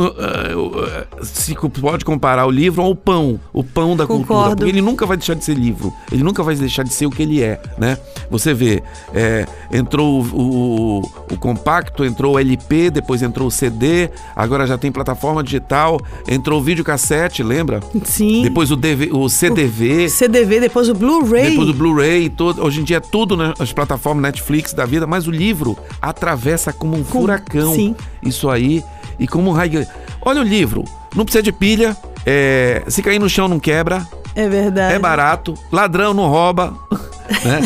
[1.22, 4.26] se pode comparar o livro ao pão, o pão da cultura.
[4.28, 4.56] Concordo.
[4.58, 5.92] Porque ele nunca vai deixar de ser livro.
[6.12, 7.98] Ele nunca vai deixar de ser o que ele é, né?
[8.30, 11.00] Você vê, é, entrou o, o-
[11.32, 15.98] o compacto, entrou o LP, depois entrou o CD, agora já tem plataforma digital,
[16.28, 17.80] entrou o videocassete, lembra?
[18.04, 18.42] Sim.
[18.42, 21.50] Depois o, DV, o CDV, CDV, depois o Blu-ray.
[21.50, 25.30] depois o Blu-ray, hoje em dia é tudo nas plataformas Netflix da vida, mas o
[25.30, 25.65] livro
[26.02, 27.74] atravessa como um furacão.
[27.74, 27.96] sim.
[28.22, 28.84] Isso aí.
[29.18, 29.86] E como um raio.
[30.20, 31.96] Olha o livro, não precisa de pilha,
[32.26, 34.94] é, se cair no chão não quebra, É verdade.
[34.94, 36.74] é barato, ladrão não rouba,
[37.42, 37.60] né?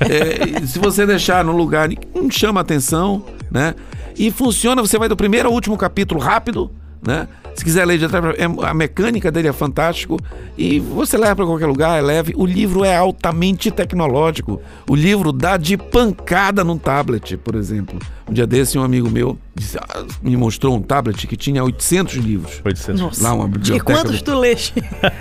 [0.00, 3.74] É, se você deixar no lugar, não chama atenção, né?
[4.16, 6.70] E funciona, você vai do primeiro ao último capítulo rápido,
[7.06, 7.28] né?
[7.56, 10.20] Se quiser ler de atrás, é- a mecânica dele é fantástico
[10.58, 12.34] e você leva para qualquer lugar, é leve.
[12.36, 14.60] O livro é altamente tecnológico.
[14.88, 17.98] O livro dá de pancada num tablet, por exemplo.
[18.28, 22.16] Um dia desse, um amigo meu disse, ah, me mostrou um tablet que tinha 800
[22.16, 22.60] livros.
[22.64, 23.00] 800.
[23.00, 23.22] Nossa.
[23.22, 24.74] Lá, uma E biblioteca quantos do- tu leste?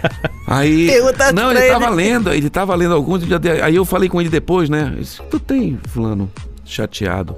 [0.47, 0.89] Aí.
[1.33, 1.95] Não, ele tava ele.
[1.95, 3.23] lendo, ele tava lendo alguns.
[3.63, 4.91] Aí eu falei com ele depois, né?
[4.93, 6.29] Eu disse, Tu tem, fulano,
[6.65, 7.35] chateado.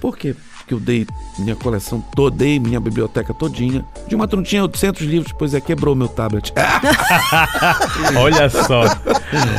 [0.00, 0.34] Por quê?
[0.66, 1.06] Porque eu dei
[1.38, 3.84] minha coleção toda, dei minha biblioteca todinha.
[4.08, 6.52] De uma tu não tinha 800 livros, depois é, quebrou meu tablet.
[8.18, 8.82] Olha só.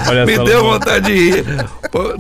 [0.10, 0.44] Olha Me só.
[0.44, 0.72] deu Lu.
[0.74, 1.46] vontade de ir.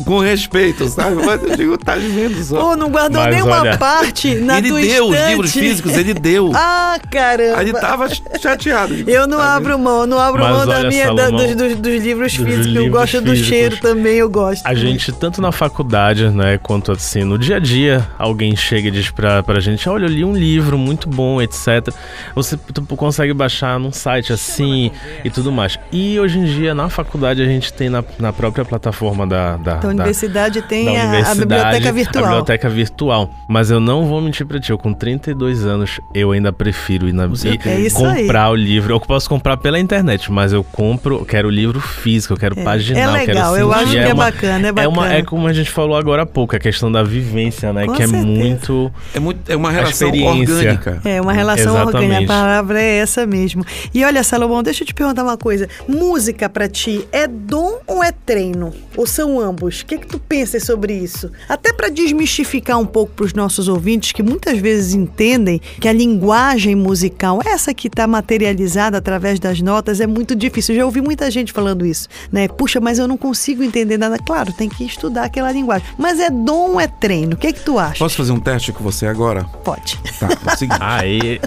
[0.06, 1.16] Com respeito, sabe?
[1.26, 2.60] Mas eu digo, tá vendo só.
[2.62, 6.14] Pô, não guardou Mas nenhuma olha, parte na ele tua deu os livros físicos, ele
[6.14, 6.52] deu.
[6.80, 7.58] Ah, caramba.
[7.60, 8.08] Aí ele tava
[8.40, 8.94] chateado.
[9.08, 12.02] Eu não Tá abro mão, não abro Mas mão da minha, da- dos, dos- dos
[12.04, 12.66] livros dos físicos.
[12.76, 13.48] eu livros gosto do físicos.
[13.50, 14.66] cheiro também, eu gosto.
[14.66, 18.92] A gente, tanto na faculdade, né, quanto assim, no dia a dia, alguém chega e
[18.92, 21.90] diz pra, pra gente, olha, eu li um livro muito bom, etc.
[22.36, 24.92] Você tu consegue baixar num site assim
[25.24, 25.78] e tudo mais.
[25.92, 29.76] E hoje em dia, na faculdade, a gente tem na, na própria plataforma da, da,
[29.78, 32.24] Então, a da- universidade tem da a- a, universidade, biblioteca virtual.
[32.24, 33.30] A biblioteca virtual.
[33.50, 37.14] Mas eu não vou mentir pra ti, eu com 32 anos, eu ainda prefiro ir
[37.14, 37.60] na e.
[37.88, 38.94] É comprar o livro.
[38.94, 42.60] Eu posso comprar pela internet, mas eu compro, eu quero o livro físico, eu quero
[42.60, 43.84] É, paginar, é eu quero legal, eu sentir.
[43.84, 45.14] acho que é uma- bacana, é É, uma, bacana.
[45.20, 47.86] é como a gente falou agora há pouco, a questão da vivência, né?
[47.86, 48.26] Com que é certeza.
[48.68, 48.94] Muito.
[49.14, 51.02] É, muito, é uma relação orgânica.
[51.04, 51.96] É, uma relação Exatamente.
[51.96, 53.66] orgânica, a palavra é essa mesmo.
[53.94, 55.68] E olha, Salomão, deixa eu te perguntar uma coisa.
[55.88, 58.74] Música pra ti é dom ou é treino?
[58.96, 59.82] Ou são ambos?
[59.82, 61.32] O que que tu pensas sobre isso?
[61.48, 66.76] Até pra desmistificar um pouco pros nossos ouvintes que muitas vezes entendem que a linguagem
[66.76, 70.76] musical, essa que tá materializada através das notas, é muito difícil.
[70.76, 72.48] Eu já ouvi muita gente falando isso, né?
[72.48, 74.18] Puxa, mas eu não consigo entender nada.
[74.18, 75.88] Claro, tem que estudar aquela linguagem.
[75.98, 77.34] Mas é dom ou é treino?
[77.34, 78.00] O que que tu acha?
[78.00, 79.44] Posso fazer um teste com você agora?
[79.64, 79.98] Pode.
[80.20, 80.80] Tá, é o seguinte.
[80.84, 81.40] Aí.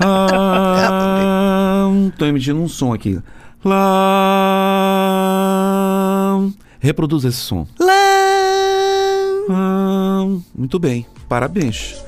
[0.00, 3.20] Ah, tô emitindo um som aqui.
[3.64, 3.80] Lá.
[6.80, 7.66] Reproduz esse som.
[7.78, 7.92] Lá.
[9.50, 12.02] Ah, muito bem, parabéns.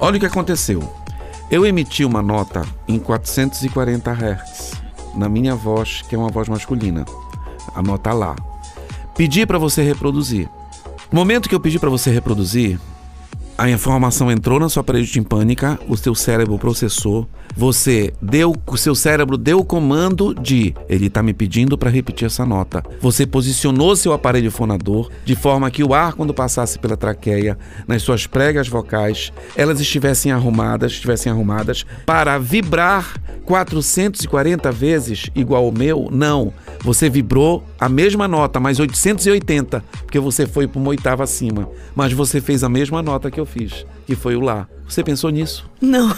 [0.00, 0.82] Olha o que aconteceu.
[1.50, 4.72] Eu emiti uma nota em 440 Hz
[5.14, 7.04] na minha voz, que é uma voz masculina.
[7.74, 8.34] A nota lá.
[9.16, 10.48] Pedi para você reproduzir.
[11.10, 12.80] No momento que eu pedi para você reproduzir,
[13.56, 18.94] a informação entrou na sua parede timpânica, o seu cérebro processou, você deu, o seu
[18.94, 22.82] cérebro deu o comando de ele está me pedindo para repetir essa nota.
[23.00, 28.02] Você posicionou seu aparelho fonador de forma que o ar quando passasse pela traqueia, nas
[28.02, 36.08] suas pregas vocais, elas estivessem arrumadas, estivessem arrumadas para vibrar 440 vezes igual ao meu?
[36.10, 36.52] Não.
[36.82, 41.68] Você vibrou a mesma nota, mais 880, porque você foi para uma oitava acima.
[41.94, 44.66] Mas você fez a mesma nota que eu fiz, que foi o Lá.
[44.88, 45.68] Você pensou nisso?
[45.80, 46.10] Não.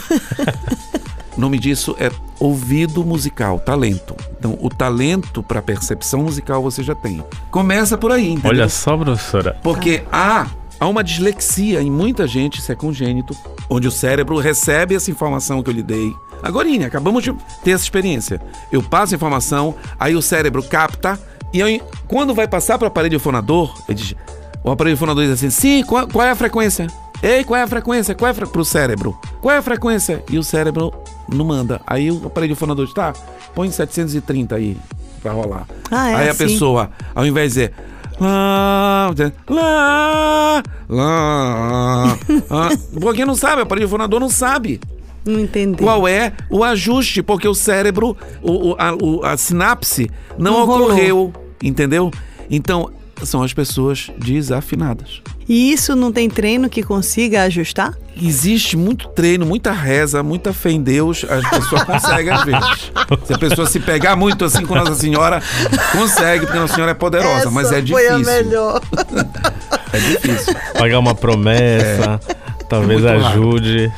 [1.36, 2.10] O nome disso é
[2.40, 4.16] ouvido musical, talento.
[4.38, 7.22] Então, o talento para percepção musical você já tem.
[7.50, 8.50] Começa por aí, entendeu?
[8.50, 9.56] Olha só, professora.
[9.62, 10.46] Porque há,
[10.80, 13.36] há uma dislexia em muita gente, isso é congênito,
[13.70, 16.12] onde o cérebro recebe essa informação que eu lhe dei.
[16.42, 17.32] Agora, acabamos de
[17.64, 18.40] ter essa experiência.
[18.70, 21.18] Eu passo a informação, aí o cérebro capta,
[21.52, 24.14] e eu- quando vai passar para o aparelho fonador, ele diz,
[24.62, 26.88] o aparelho fonador diz assim: sim, qual, qual é a frequência?
[27.22, 28.14] Ei, qual é a frequência?
[28.14, 28.46] Qual é a fre...
[28.46, 29.18] Pro cérebro.
[29.40, 30.22] Qual é a frequência?
[30.30, 30.92] E o cérebro
[31.32, 31.80] não manda.
[31.86, 33.12] Aí o aparelho fonador diz: tá,
[33.54, 34.76] põe 730 aí
[35.22, 35.66] pra rolar.
[35.90, 36.44] Ah, é aí a assim?
[36.46, 37.74] pessoa, ao invés de dizer.
[38.18, 39.10] Lá,
[39.48, 42.18] lá, lá.
[42.50, 42.68] Ah,
[43.00, 44.80] porque não sabe, o aparelho fonador não sabe.
[45.24, 45.82] Não entendi.
[45.82, 47.22] Qual é o ajuste?
[47.22, 50.08] Porque o cérebro, o, o- a, o- a sinapse
[50.38, 50.86] não, Não rolou.
[50.88, 52.10] ocorreu, entendeu?
[52.48, 52.90] Então,
[53.24, 55.20] são as pessoas desafinadas.
[55.48, 57.94] E isso não tem treino que consiga ajustar?
[58.20, 62.92] Existe muito treino, muita reza, muita fé em Deus, as pessoas conseguem às vezes.
[63.26, 65.42] Se a pessoa se pegar muito assim com Nossa Senhora,
[65.92, 68.18] consegue, porque Nossa Senhora é poderosa, mas é difícil.
[68.20, 68.80] melhor.
[69.92, 70.54] É difícil.
[70.76, 72.18] Pagar uma promessa,
[72.68, 73.92] talvez É muito raro.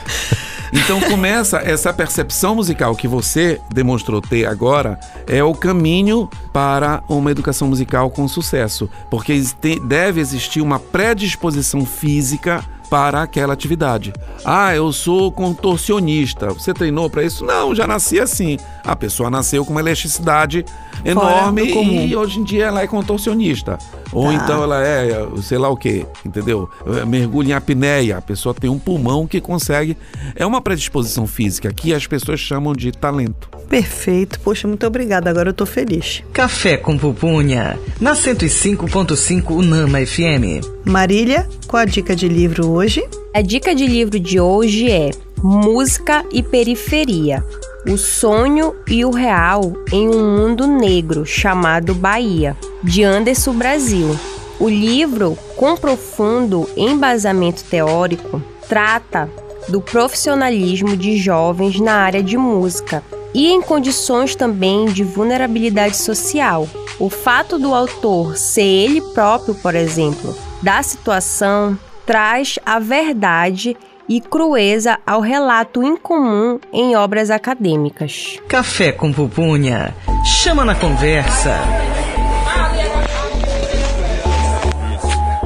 [0.73, 7.31] Então começa essa percepção musical que você demonstrou ter agora é o caminho para uma
[7.31, 9.41] educação musical com sucesso, porque
[9.85, 14.13] deve existir uma predisposição física para aquela atividade.
[14.45, 16.49] Ah, eu sou contorcionista.
[16.49, 17.45] Você treinou para isso?
[17.45, 18.59] Não, já nasci assim.
[18.83, 20.65] A pessoa nasceu com uma elasticidade
[21.05, 22.07] enorme do comum.
[22.07, 23.79] e hoje em dia ela é contorcionista.
[24.13, 24.35] Ou Tá.
[24.35, 26.69] então ela é, sei lá o que, entendeu?
[27.07, 29.97] Mergulha em apneia, a pessoa tem um pulmão que consegue.
[30.35, 33.49] É uma predisposição física que as pessoas chamam de talento.
[33.69, 34.41] Perfeito.
[34.41, 35.29] Poxa, muito obrigada.
[35.29, 36.23] Agora eu tô feliz.
[36.33, 40.65] Café com Pupunha, na 105.5 Unama FM.
[40.87, 43.07] Marília, qual a dica de livro hoje?
[43.35, 45.11] A dica de livro de hoje é
[45.43, 47.45] Música e Periferia.
[47.89, 54.15] O sonho e o real em um mundo negro chamado Bahia, de Anderson Brasil.
[54.61, 59.31] O livro, com profundo embasamento teórico, trata
[59.71, 66.69] do profissionalismo de jovens na área de música e em condições também de vulnerabilidade social.
[66.99, 73.75] O fato do autor ser ele próprio, por exemplo, da situação, traz a verdade
[74.09, 78.39] e crueza ao relato incomum em obras acadêmicas.
[78.49, 79.95] Café com Pupunha,
[80.25, 81.59] chama na conversa.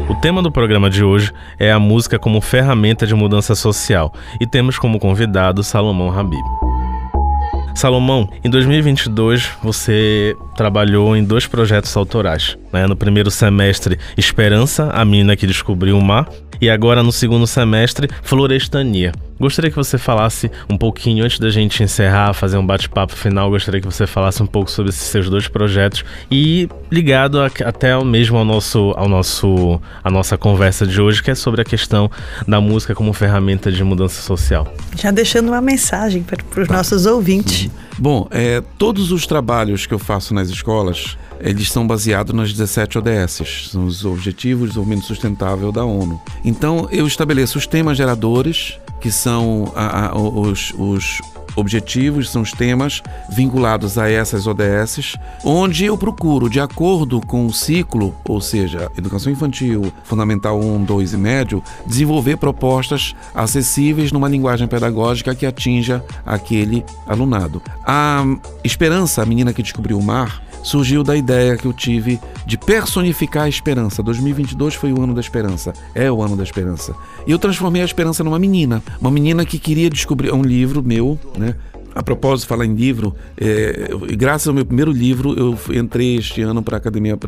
[0.09, 4.47] O tema do programa de hoje é a música como ferramenta de mudança social e
[4.47, 6.45] temos como convidado Salomão Habib.
[7.75, 12.57] Salomão, em 2022 você trabalhou em dois projetos autorais.
[12.73, 12.87] né?
[12.87, 16.29] No primeiro semestre, Esperança, a menina que descobriu o mar,
[16.63, 19.11] e agora no segundo semestre, Florestania.
[19.41, 23.81] Gostaria que você falasse um pouquinho, antes da gente encerrar, fazer um bate-papo final, gostaria
[23.81, 28.39] que você falasse um pouco sobre esses seus dois projetos e ligado a- até mesmo
[28.39, 32.09] ao nosso, ao nosso, a nossa conversa de hoje, que é sobre a questão
[32.47, 34.73] da música como ferramenta de mudança social.
[34.97, 37.69] Já deixando uma mensagem para os nossos ouvintes.
[37.99, 42.99] Bom, é, todos os trabalhos que eu faço nas escolas, eles são baseados nas 17
[42.99, 46.21] ODS, são os Objetivos de Desenvolvimento Sustentável da ONU.
[46.45, 51.21] Então, eu estabeleço os temas geradores, que são a- a- os, os
[51.55, 57.53] objetivos, são os temas vinculados a essas ODS, onde eu procuro, de acordo com o
[57.53, 64.67] ciclo, ou seja, educação infantil, fundamental 1, 2 e médio, desenvolver propostas acessíveis numa linguagem
[64.67, 67.61] pedagógica que atinja aquele alunado.
[67.85, 68.25] A
[68.65, 73.45] Esperança, a menina que descobriu o mar, surgiu da ideia que eu tive de personificar
[73.45, 74.03] a esperança.
[74.03, 76.95] 2022 foi o ano da esperança, é o ano da esperança.
[77.27, 80.83] E eu transformei a esperança numa menina, uma menina que queria descobrir é um livro
[80.83, 81.55] meu, né?
[81.95, 86.41] A propósito, falar em livro, é, eu- graças ao meu primeiro livro, eu entrei este
[86.41, 87.19] ano para a Academia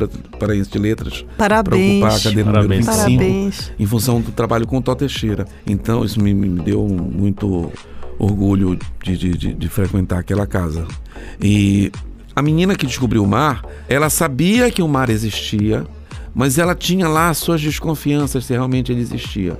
[0.40, 1.22] Paraense de Letras.
[1.36, 2.02] Para Parabéns.
[2.02, 2.86] ocupar a cadeira Parabéns.
[2.86, 3.72] número 25, Parabéns.
[3.78, 5.46] em função do trabalho com o Tó Teixeira.
[5.66, 7.70] Então, isso me, me deu muito
[8.18, 10.86] orgulho de, de- de- de frequentar aquela casa.
[11.42, 11.92] E
[12.34, 15.86] a menina que descobriu o mar, ela sabia que o mar existia,
[16.34, 19.58] mas ela tinha lá as suas desconfianças se realmente ele existia.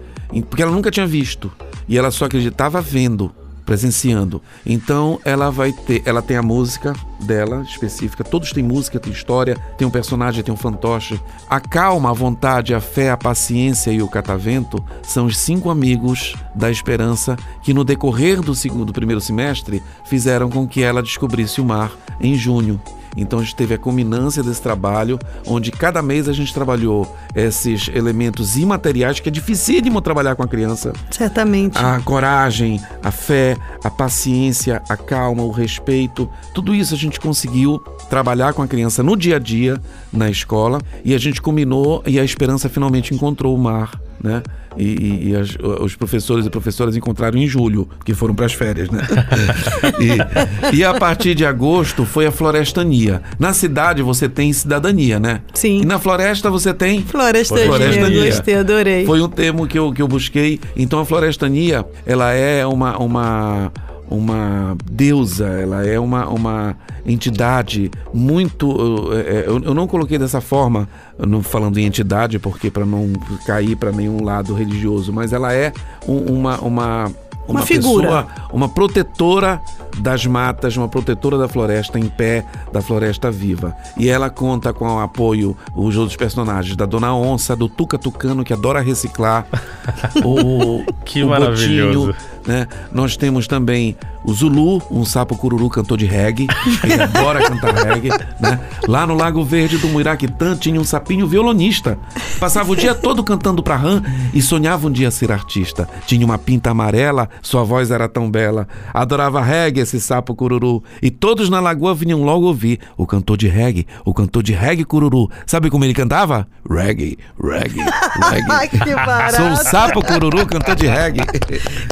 [0.49, 1.53] Porque ela nunca tinha visto.
[1.89, 3.33] E ela só acreditava vendo,
[3.65, 4.43] presenciando.
[4.65, 9.57] Então ela vai ter, ela tem a música dela específica, todos têm música, tem história,
[9.79, 11.21] tem um personagem, tem um fantoche.
[11.49, 16.35] A calma, a vontade, a fé, a paciência e o catavento são os cinco amigos
[16.55, 21.61] da esperança que no decorrer do segundo, do primeiro semestre fizeram com que ela descobrisse
[21.61, 21.91] o mar
[22.21, 22.81] em junho.
[23.17, 27.89] Então a gente teve a culminância desse trabalho, onde cada mês a gente trabalhou esses
[27.95, 30.93] elementos imateriais que é dificílimo trabalhar com a criança.
[31.11, 31.79] Certamente.
[31.79, 37.79] A coragem, a fé, a paciência, a calma, o respeito, tudo isso a gente conseguiu
[38.09, 39.81] trabalhar com a criança no dia a dia
[40.13, 44.43] na escola e a gente combinou e a esperança finalmente encontrou o mar, né?
[44.77, 48.53] E, e- e as- os professores e professoras encontraram em julho, que foram para as
[48.55, 49.01] férias, né?
[50.73, 53.23] e, e a partir de agosto foi a florestania.
[53.39, 55.43] Na cidade você tem cidadania, né?
[55.53, 55.83] Sim.
[55.83, 58.25] E na floresta você tem Florestania, Florestania.
[58.27, 59.05] gostei, adorei.
[59.07, 60.59] foi um termo que eu, que eu busquei.
[60.77, 63.73] Então a florestania, ela é uma, uma,
[64.09, 66.77] uma deusa, ela é uma, uma
[67.07, 69.13] entidade muito.
[69.13, 70.89] Eu, eu não coloquei dessa forma,
[71.19, 73.13] não falando em entidade, porque para não
[73.47, 75.73] cair para nenhum lado religioso, mas ela é
[76.07, 77.13] um, uma, uma
[77.47, 78.25] uma, uma figura.
[78.25, 79.61] Pessoa, uma protetora
[79.99, 83.77] das matas, uma protetora da floresta em pé, da floresta viva.
[83.97, 88.45] E ela conta com o apoio, os outros personagens, da Dona Onça, do Tuca Tucano,
[88.45, 89.47] que adora reciclar,
[90.25, 92.07] o, que o maravilhoso.
[92.07, 92.17] Botinho,
[92.47, 92.67] né?
[92.93, 96.47] Nós temos também o Zulu, um sapo cururu cantor de reggae,
[96.83, 98.09] ele adora cantar reggae.
[98.41, 98.59] Né?
[98.89, 101.99] Lá no Lago Verde do Muiraquitã tinha um sapinho violonista.
[102.41, 104.03] Passava o dia todo cantando pra rã
[104.33, 105.89] e sonhava um dia ser artista.
[106.07, 108.67] Tinha uma pinta amarela, sua voz era tão bela.
[108.93, 110.83] Adorava reggae esse sapo cururu.
[111.03, 114.85] E todos na lagoa vinham logo ouvir o cantor de reggae, o cantor de reggae
[114.85, 115.31] cururu.
[115.47, 116.47] Sabe como ele cantava?
[116.69, 117.85] Reggae, reggae,
[118.31, 118.51] reggae.
[118.51, 119.37] Ai, que barato.
[119.37, 121.21] Sou um sapo cururu, cantor de reggae.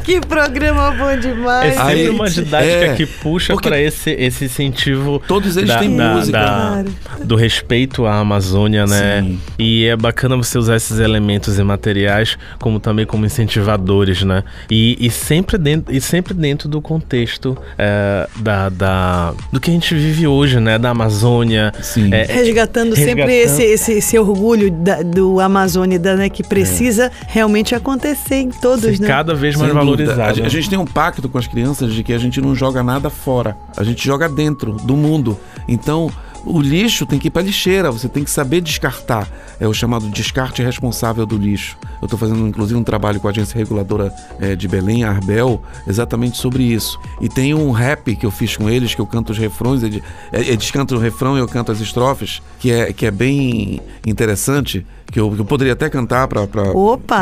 [0.02, 1.76] que programa bom demais.
[1.76, 5.22] É sempre uma didática é, que puxa para esse, esse incentivo.
[5.26, 6.38] Todos eles da, têm da, música.
[6.38, 6.84] Da,
[7.24, 9.22] do respeito à Amazônia, né?
[9.22, 9.40] Sim.
[9.58, 14.44] E é bacana você usar esses elementos e materiais como também como incentivadores, né?
[14.70, 19.74] E, e sempre, dentro, e sempre dentro do contexto é, da, da, do que a
[19.74, 20.78] gente vive hoje, né?
[20.78, 21.72] Da Amazônia.
[21.80, 22.12] Sim.
[22.12, 26.28] É, resgatando, resgatando, sempre esse, esse, esse orgulho da, do Amazônia, né?
[26.28, 27.10] Que precisa é.
[27.28, 29.06] realmente acontecer em todos, Ser né?
[29.06, 30.42] Cada vez mais valorizado.
[30.42, 32.82] A, a gente tem um pacto com as crianças de que a gente não joga
[32.82, 35.38] nada fora, a gente joga dentro do mundo.
[35.68, 36.10] Então,
[36.44, 39.28] o lixo tem que ir para lixeira, você tem que saber descartar.
[39.60, 41.76] É o chamado descarte responsável do lixo.
[42.00, 45.62] Eu estou fazendo inclusive um trabalho com a agência reguladora é, de Belém, a Arbel,
[45.86, 46.98] exatamente sobre isso.
[47.20, 50.02] E tem um rap que eu fiz com eles, que eu canto os refrões, eles,
[50.32, 54.84] eles cantam o refrão e eu canto as estrofes, que é, que é bem interessante,
[55.06, 56.42] que eu, que eu poderia até cantar para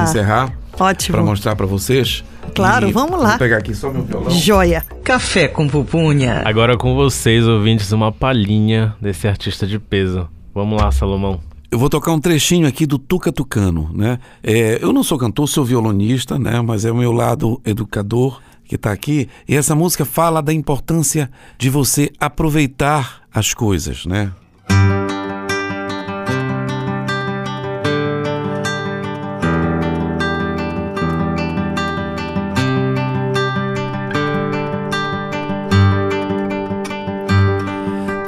[0.03, 0.59] encerrar.
[0.81, 1.18] Ótimo.
[1.18, 2.24] Para mostrar para vocês.
[2.55, 3.31] Claro, e vamos lá.
[3.31, 4.31] Vou pegar aqui só meu violão.
[4.31, 4.85] Joia.
[5.05, 6.43] Café com pupunha.
[6.45, 10.26] Agora com vocês, ouvintes, uma palhinha desse artista de peso.
[10.55, 11.39] Vamos lá, Salomão.
[11.70, 14.18] Eu vou tocar um trechinho aqui do Tuca Tucano, né?
[14.43, 16.61] É, eu não sou cantor, sou violonista, né?
[16.62, 19.28] Mas é o meu lado educador que está aqui.
[19.47, 24.33] E essa música fala da importância de você aproveitar as coisas, né?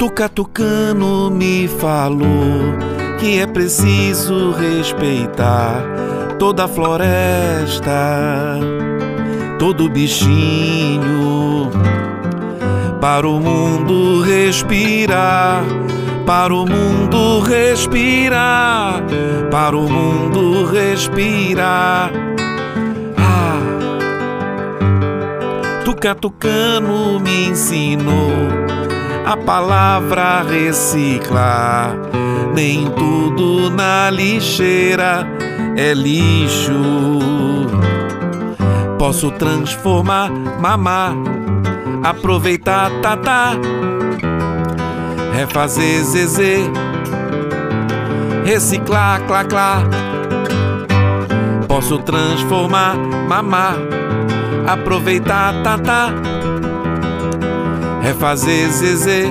[0.02, 2.76] Tuca Tucano me falou
[3.20, 5.80] que é preciso respeitar
[6.40, 8.58] toda a floresta,
[9.60, 11.70] todo bichinho,
[13.00, 15.62] para o mundo respirar,
[16.26, 19.04] para o mundo respirar,
[19.52, 22.10] para o mundo respirar.
[23.16, 23.60] Ah,
[25.84, 28.81] Tuca Tucano me ensinou
[29.32, 31.96] a palavra reciclar.
[32.54, 35.26] Nem tudo na lixeira
[35.74, 37.18] é lixo.
[38.98, 40.30] Posso transformar,
[40.60, 41.14] mamar,
[42.04, 43.52] aproveitar, tatá,
[45.34, 46.58] refazer, zezê,
[48.44, 49.82] reciclar, clá, clá.
[51.66, 53.76] Posso transformar, mamar,
[54.68, 56.12] aproveitar, tatá
[58.02, 59.26] refazer zezê,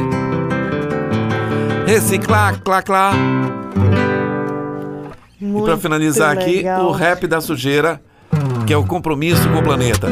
[1.86, 3.12] reciclar, clá, clá.
[5.40, 6.80] Muito e para finalizar legal.
[6.80, 8.02] aqui, o rap da sujeira,
[8.66, 10.08] que é o compromisso com o planeta.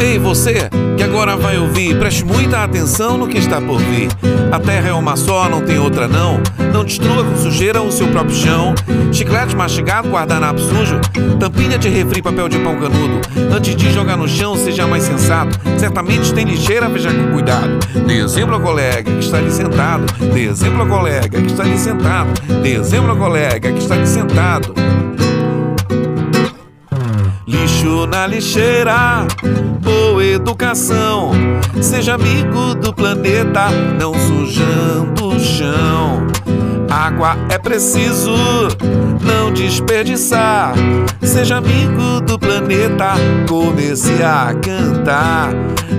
[0.00, 4.08] Ei, você que agora vai ouvir, preste muita atenção no que está por vir.
[4.50, 6.40] A terra é uma só, não tem outra não.
[6.72, 8.74] Não destrua com sujeira o seu próprio chão.
[9.12, 10.98] Chiclete mastigado, guardanapo sujo.
[11.38, 13.20] Tampinha de refri, papel de pão canudo.
[13.54, 15.56] Antes de jogar no chão, seja mais sensato.
[15.78, 17.78] Certamente tem lixeira, veja com cuidado.
[18.04, 20.04] Dê exemplo ao colega que está ali sentado.
[20.34, 22.32] Dê exemplo ao colega que está ali sentado.
[22.60, 24.74] Dê exemplo ao colega que está ali sentado
[27.88, 29.26] lixo na lixeira.
[29.80, 31.32] Boa educação,
[31.80, 36.26] seja amigo do planeta, não sujando o chão.
[36.90, 38.32] Água é preciso
[39.20, 40.74] não desperdiçar.
[41.22, 43.12] Seja amigo do planeta,
[43.46, 45.50] comece a cantar.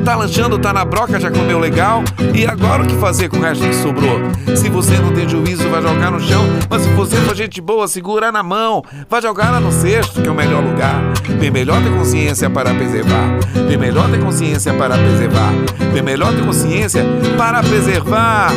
[0.04, 2.04] Tá lanchando, tá na broca, já comeu legal?
[2.34, 4.20] E agora o que fazer com o resto que sobrou?
[4.56, 6.44] Se você não tem juízo, vai jogar no chão.
[6.70, 8.84] Mas se você for gente boa, segura na mão.
[9.08, 11.02] Vai jogar lá no cesto, que é o melhor lugar.
[11.40, 13.40] Bem melhor ter consciência para preservar.
[13.68, 15.52] Bem melhor ter consciência para preservar.
[15.94, 17.06] Bem melhor ter consciência
[17.38, 18.52] para preservar.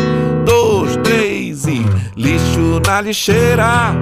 [0.47, 1.52] Dois, três
[2.17, 3.95] lixo na lixeira.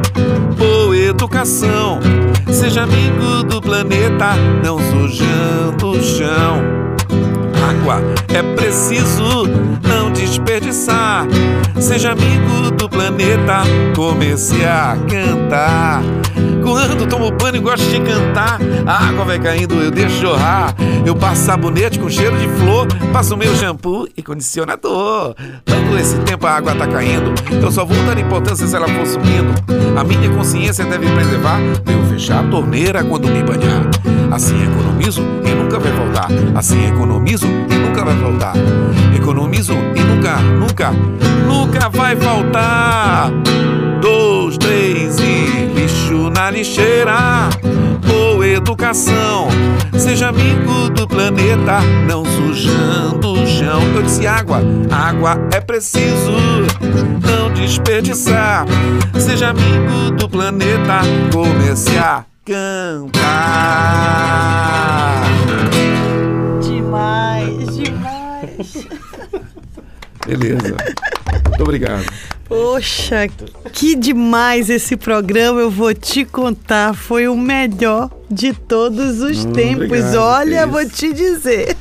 [0.57, 2.01] Boa educação,
[2.53, 4.35] seja amigo do planeta,
[4.65, 6.90] não sujando o chão
[7.71, 8.03] água
[8.35, 9.47] é preciso
[9.87, 11.27] não desperdiçar.
[11.81, 13.63] Seja amigo do planeta,
[13.95, 16.03] comece a cantar.
[16.63, 20.75] Quando tomo banho e gosto de cantar, a água vai caindo, eu deixo jorrar.
[21.07, 25.35] Eu passo sabonete com cheiro de flor, passo meu shampoo e condicionador.
[25.65, 29.07] Todo esse tempo a água tá caindo, eu só vou dar importância se ela for
[29.07, 29.53] sumindo.
[29.97, 34.20] A minha consciência deve preservar, eu fechar a torneira quando me banhar.
[34.31, 36.29] Assim economizo e nunca vai voltar.
[36.55, 38.55] Assim economizo e nunca vai voltar.
[39.17, 40.93] Economizo e nunca, nunca,
[41.47, 43.31] nunca vai faltar.
[44.01, 47.49] Dois, três e lixo na lixeira.
[48.07, 49.49] Boa educação,
[49.97, 53.83] seja amigo do planeta, não sujando o chão.
[53.95, 54.61] Eu disse água,
[54.91, 56.33] água é preciso
[57.21, 58.65] não desperdiçar.
[59.19, 61.01] Seja amigo do planeta,
[61.33, 62.25] comece a
[64.31, 65.23] cantar.
[66.63, 68.87] Demais, demais.
[70.27, 70.77] Beleza.
[71.49, 72.05] Muito obrigado.
[72.49, 73.29] Poxa,
[73.73, 79.53] que demais esse programa, eu vou te contar, foi o melhor de todos os Hum,
[79.53, 79.85] tempos.
[79.85, 81.77] obrigado, Olha, vou te dizer.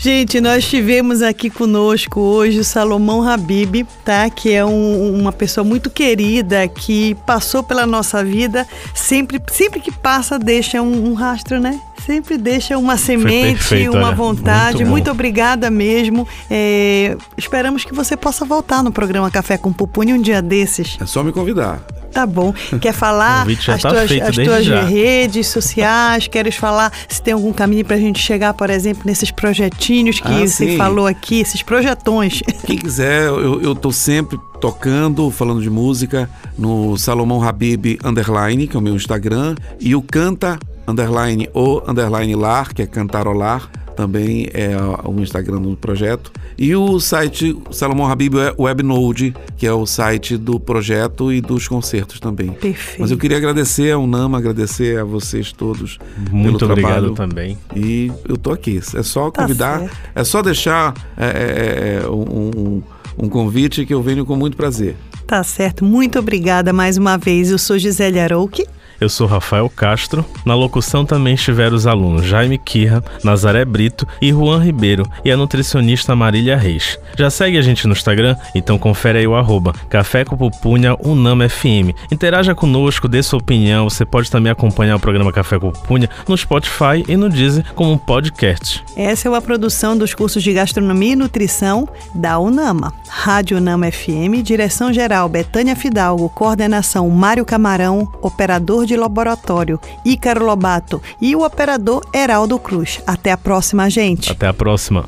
[0.00, 4.30] Gente, nós tivemos aqui conosco hoje o Salomão Habib, tá?
[4.30, 9.90] Que é um- uma pessoa muito querida, que passou pela nossa vida, sempre, sempre que
[9.90, 11.80] passa deixa um, um rastro, né?
[12.06, 14.76] Sempre deixa uma semente, perfeito, uma olha, vontade.
[14.78, 14.90] muito.
[14.90, 16.26] Muito obrigada mesmo.
[16.48, 20.96] É, esperamos que você possa voltar no programa Café com Pupunha um dia desses.
[21.00, 21.80] É só me convidar.
[22.12, 22.52] Tá bom.
[22.80, 24.82] Quer falar as tá tuas, as tuas já.
[24.82, 26.26] redes sociais?
[26.26, 30.40] Queres falar se tem algum caminho pra gente chegar, por exemplo, nesses projetinhos que Ah,
[30.46, 30.76] você sim.
[30.76, 32.42] falou aqui, esses projetões?
[32.66, 36.28] Quem quiser, eu, eu tô sempre tocando, falando de música,
[36.58, 42.34] no Salomão Habib Underline, que é o meu Instagram, e o Canta Underline ou Underline
[42.34, 44.70] Lar, que é Cantarolar, também é
[45.04, 46.30] o Instagram do projeto.
[46.56, 52.18] E o site Salomão Habib Webnode, que é o site do projeto e dos concertos
[52.20, 52.50] também.
[52.52, 53.00] Perfeito.
[53.00, 55.98] Mas eu queria agradecer ao Nama, agradecer a vocês todos
[56.30, 57.14] Muito pelo obrigado trabalho.
[57.14, 57.58] também.
[57.76, 58.80] E eu tô aqui.
[58.94, 59.96] É só Tá convidar, certo.
[60.14, 62.22] é só deixar é, é, é, um,
[62.56, 62.82] um-
[63.20, 64.94] um convite que eu venho com muito prazer.
[65.26, 65.84] Tá certo.
[65.84, 67.50] Muito obrigada mais uma vez.
[67.50, 68.64] Eu sou Gisele Arouque.
[69.00, 70.24] Eu sou Rafael Castro.
[70.44, 75.36] Na locução também estiveram os alunos Jaime Kirra, Nazaré Brito e Juan Ribeiro e a
[75.36, 76.98] nutricionista Marília Reis.
[77.16, 78.36] Já segue a gente no Instagram?
[78.54, 81.94] Então confere aí o arroba Café com Pupunha Unama FM.
[82.10, 83.88] Interaja conosco, dê sua opinião.
[83.88, 87.92] Você pode também acompanhar o programa Café com Pupunha no Spotify e no Deezer como
[87.92, 88.82] um podcast.
[88.96, 92.92] Essa é uma produção dos cursos de Gastronomia e Nutrição da UNAMA.
[93.08, 101.00] Rádio UNAMA FM, direção geral Betânia Fidalgo, coordenação Mário Camarão, operador de laboratório Ícaro Lobato
[101.20, 103.00] e o operador Heraldo Cruz.
[103.06, 104.32] Até a próxima, gente.
[104.32, 105.04] Até a próxima.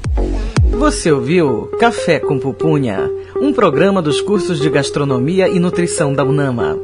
[0.71, 3.11] Você ouviu Café com Pupunha,
[3.41, 6.79] um programa dos cursos de Gastronomia e Nutrição da UNAMA.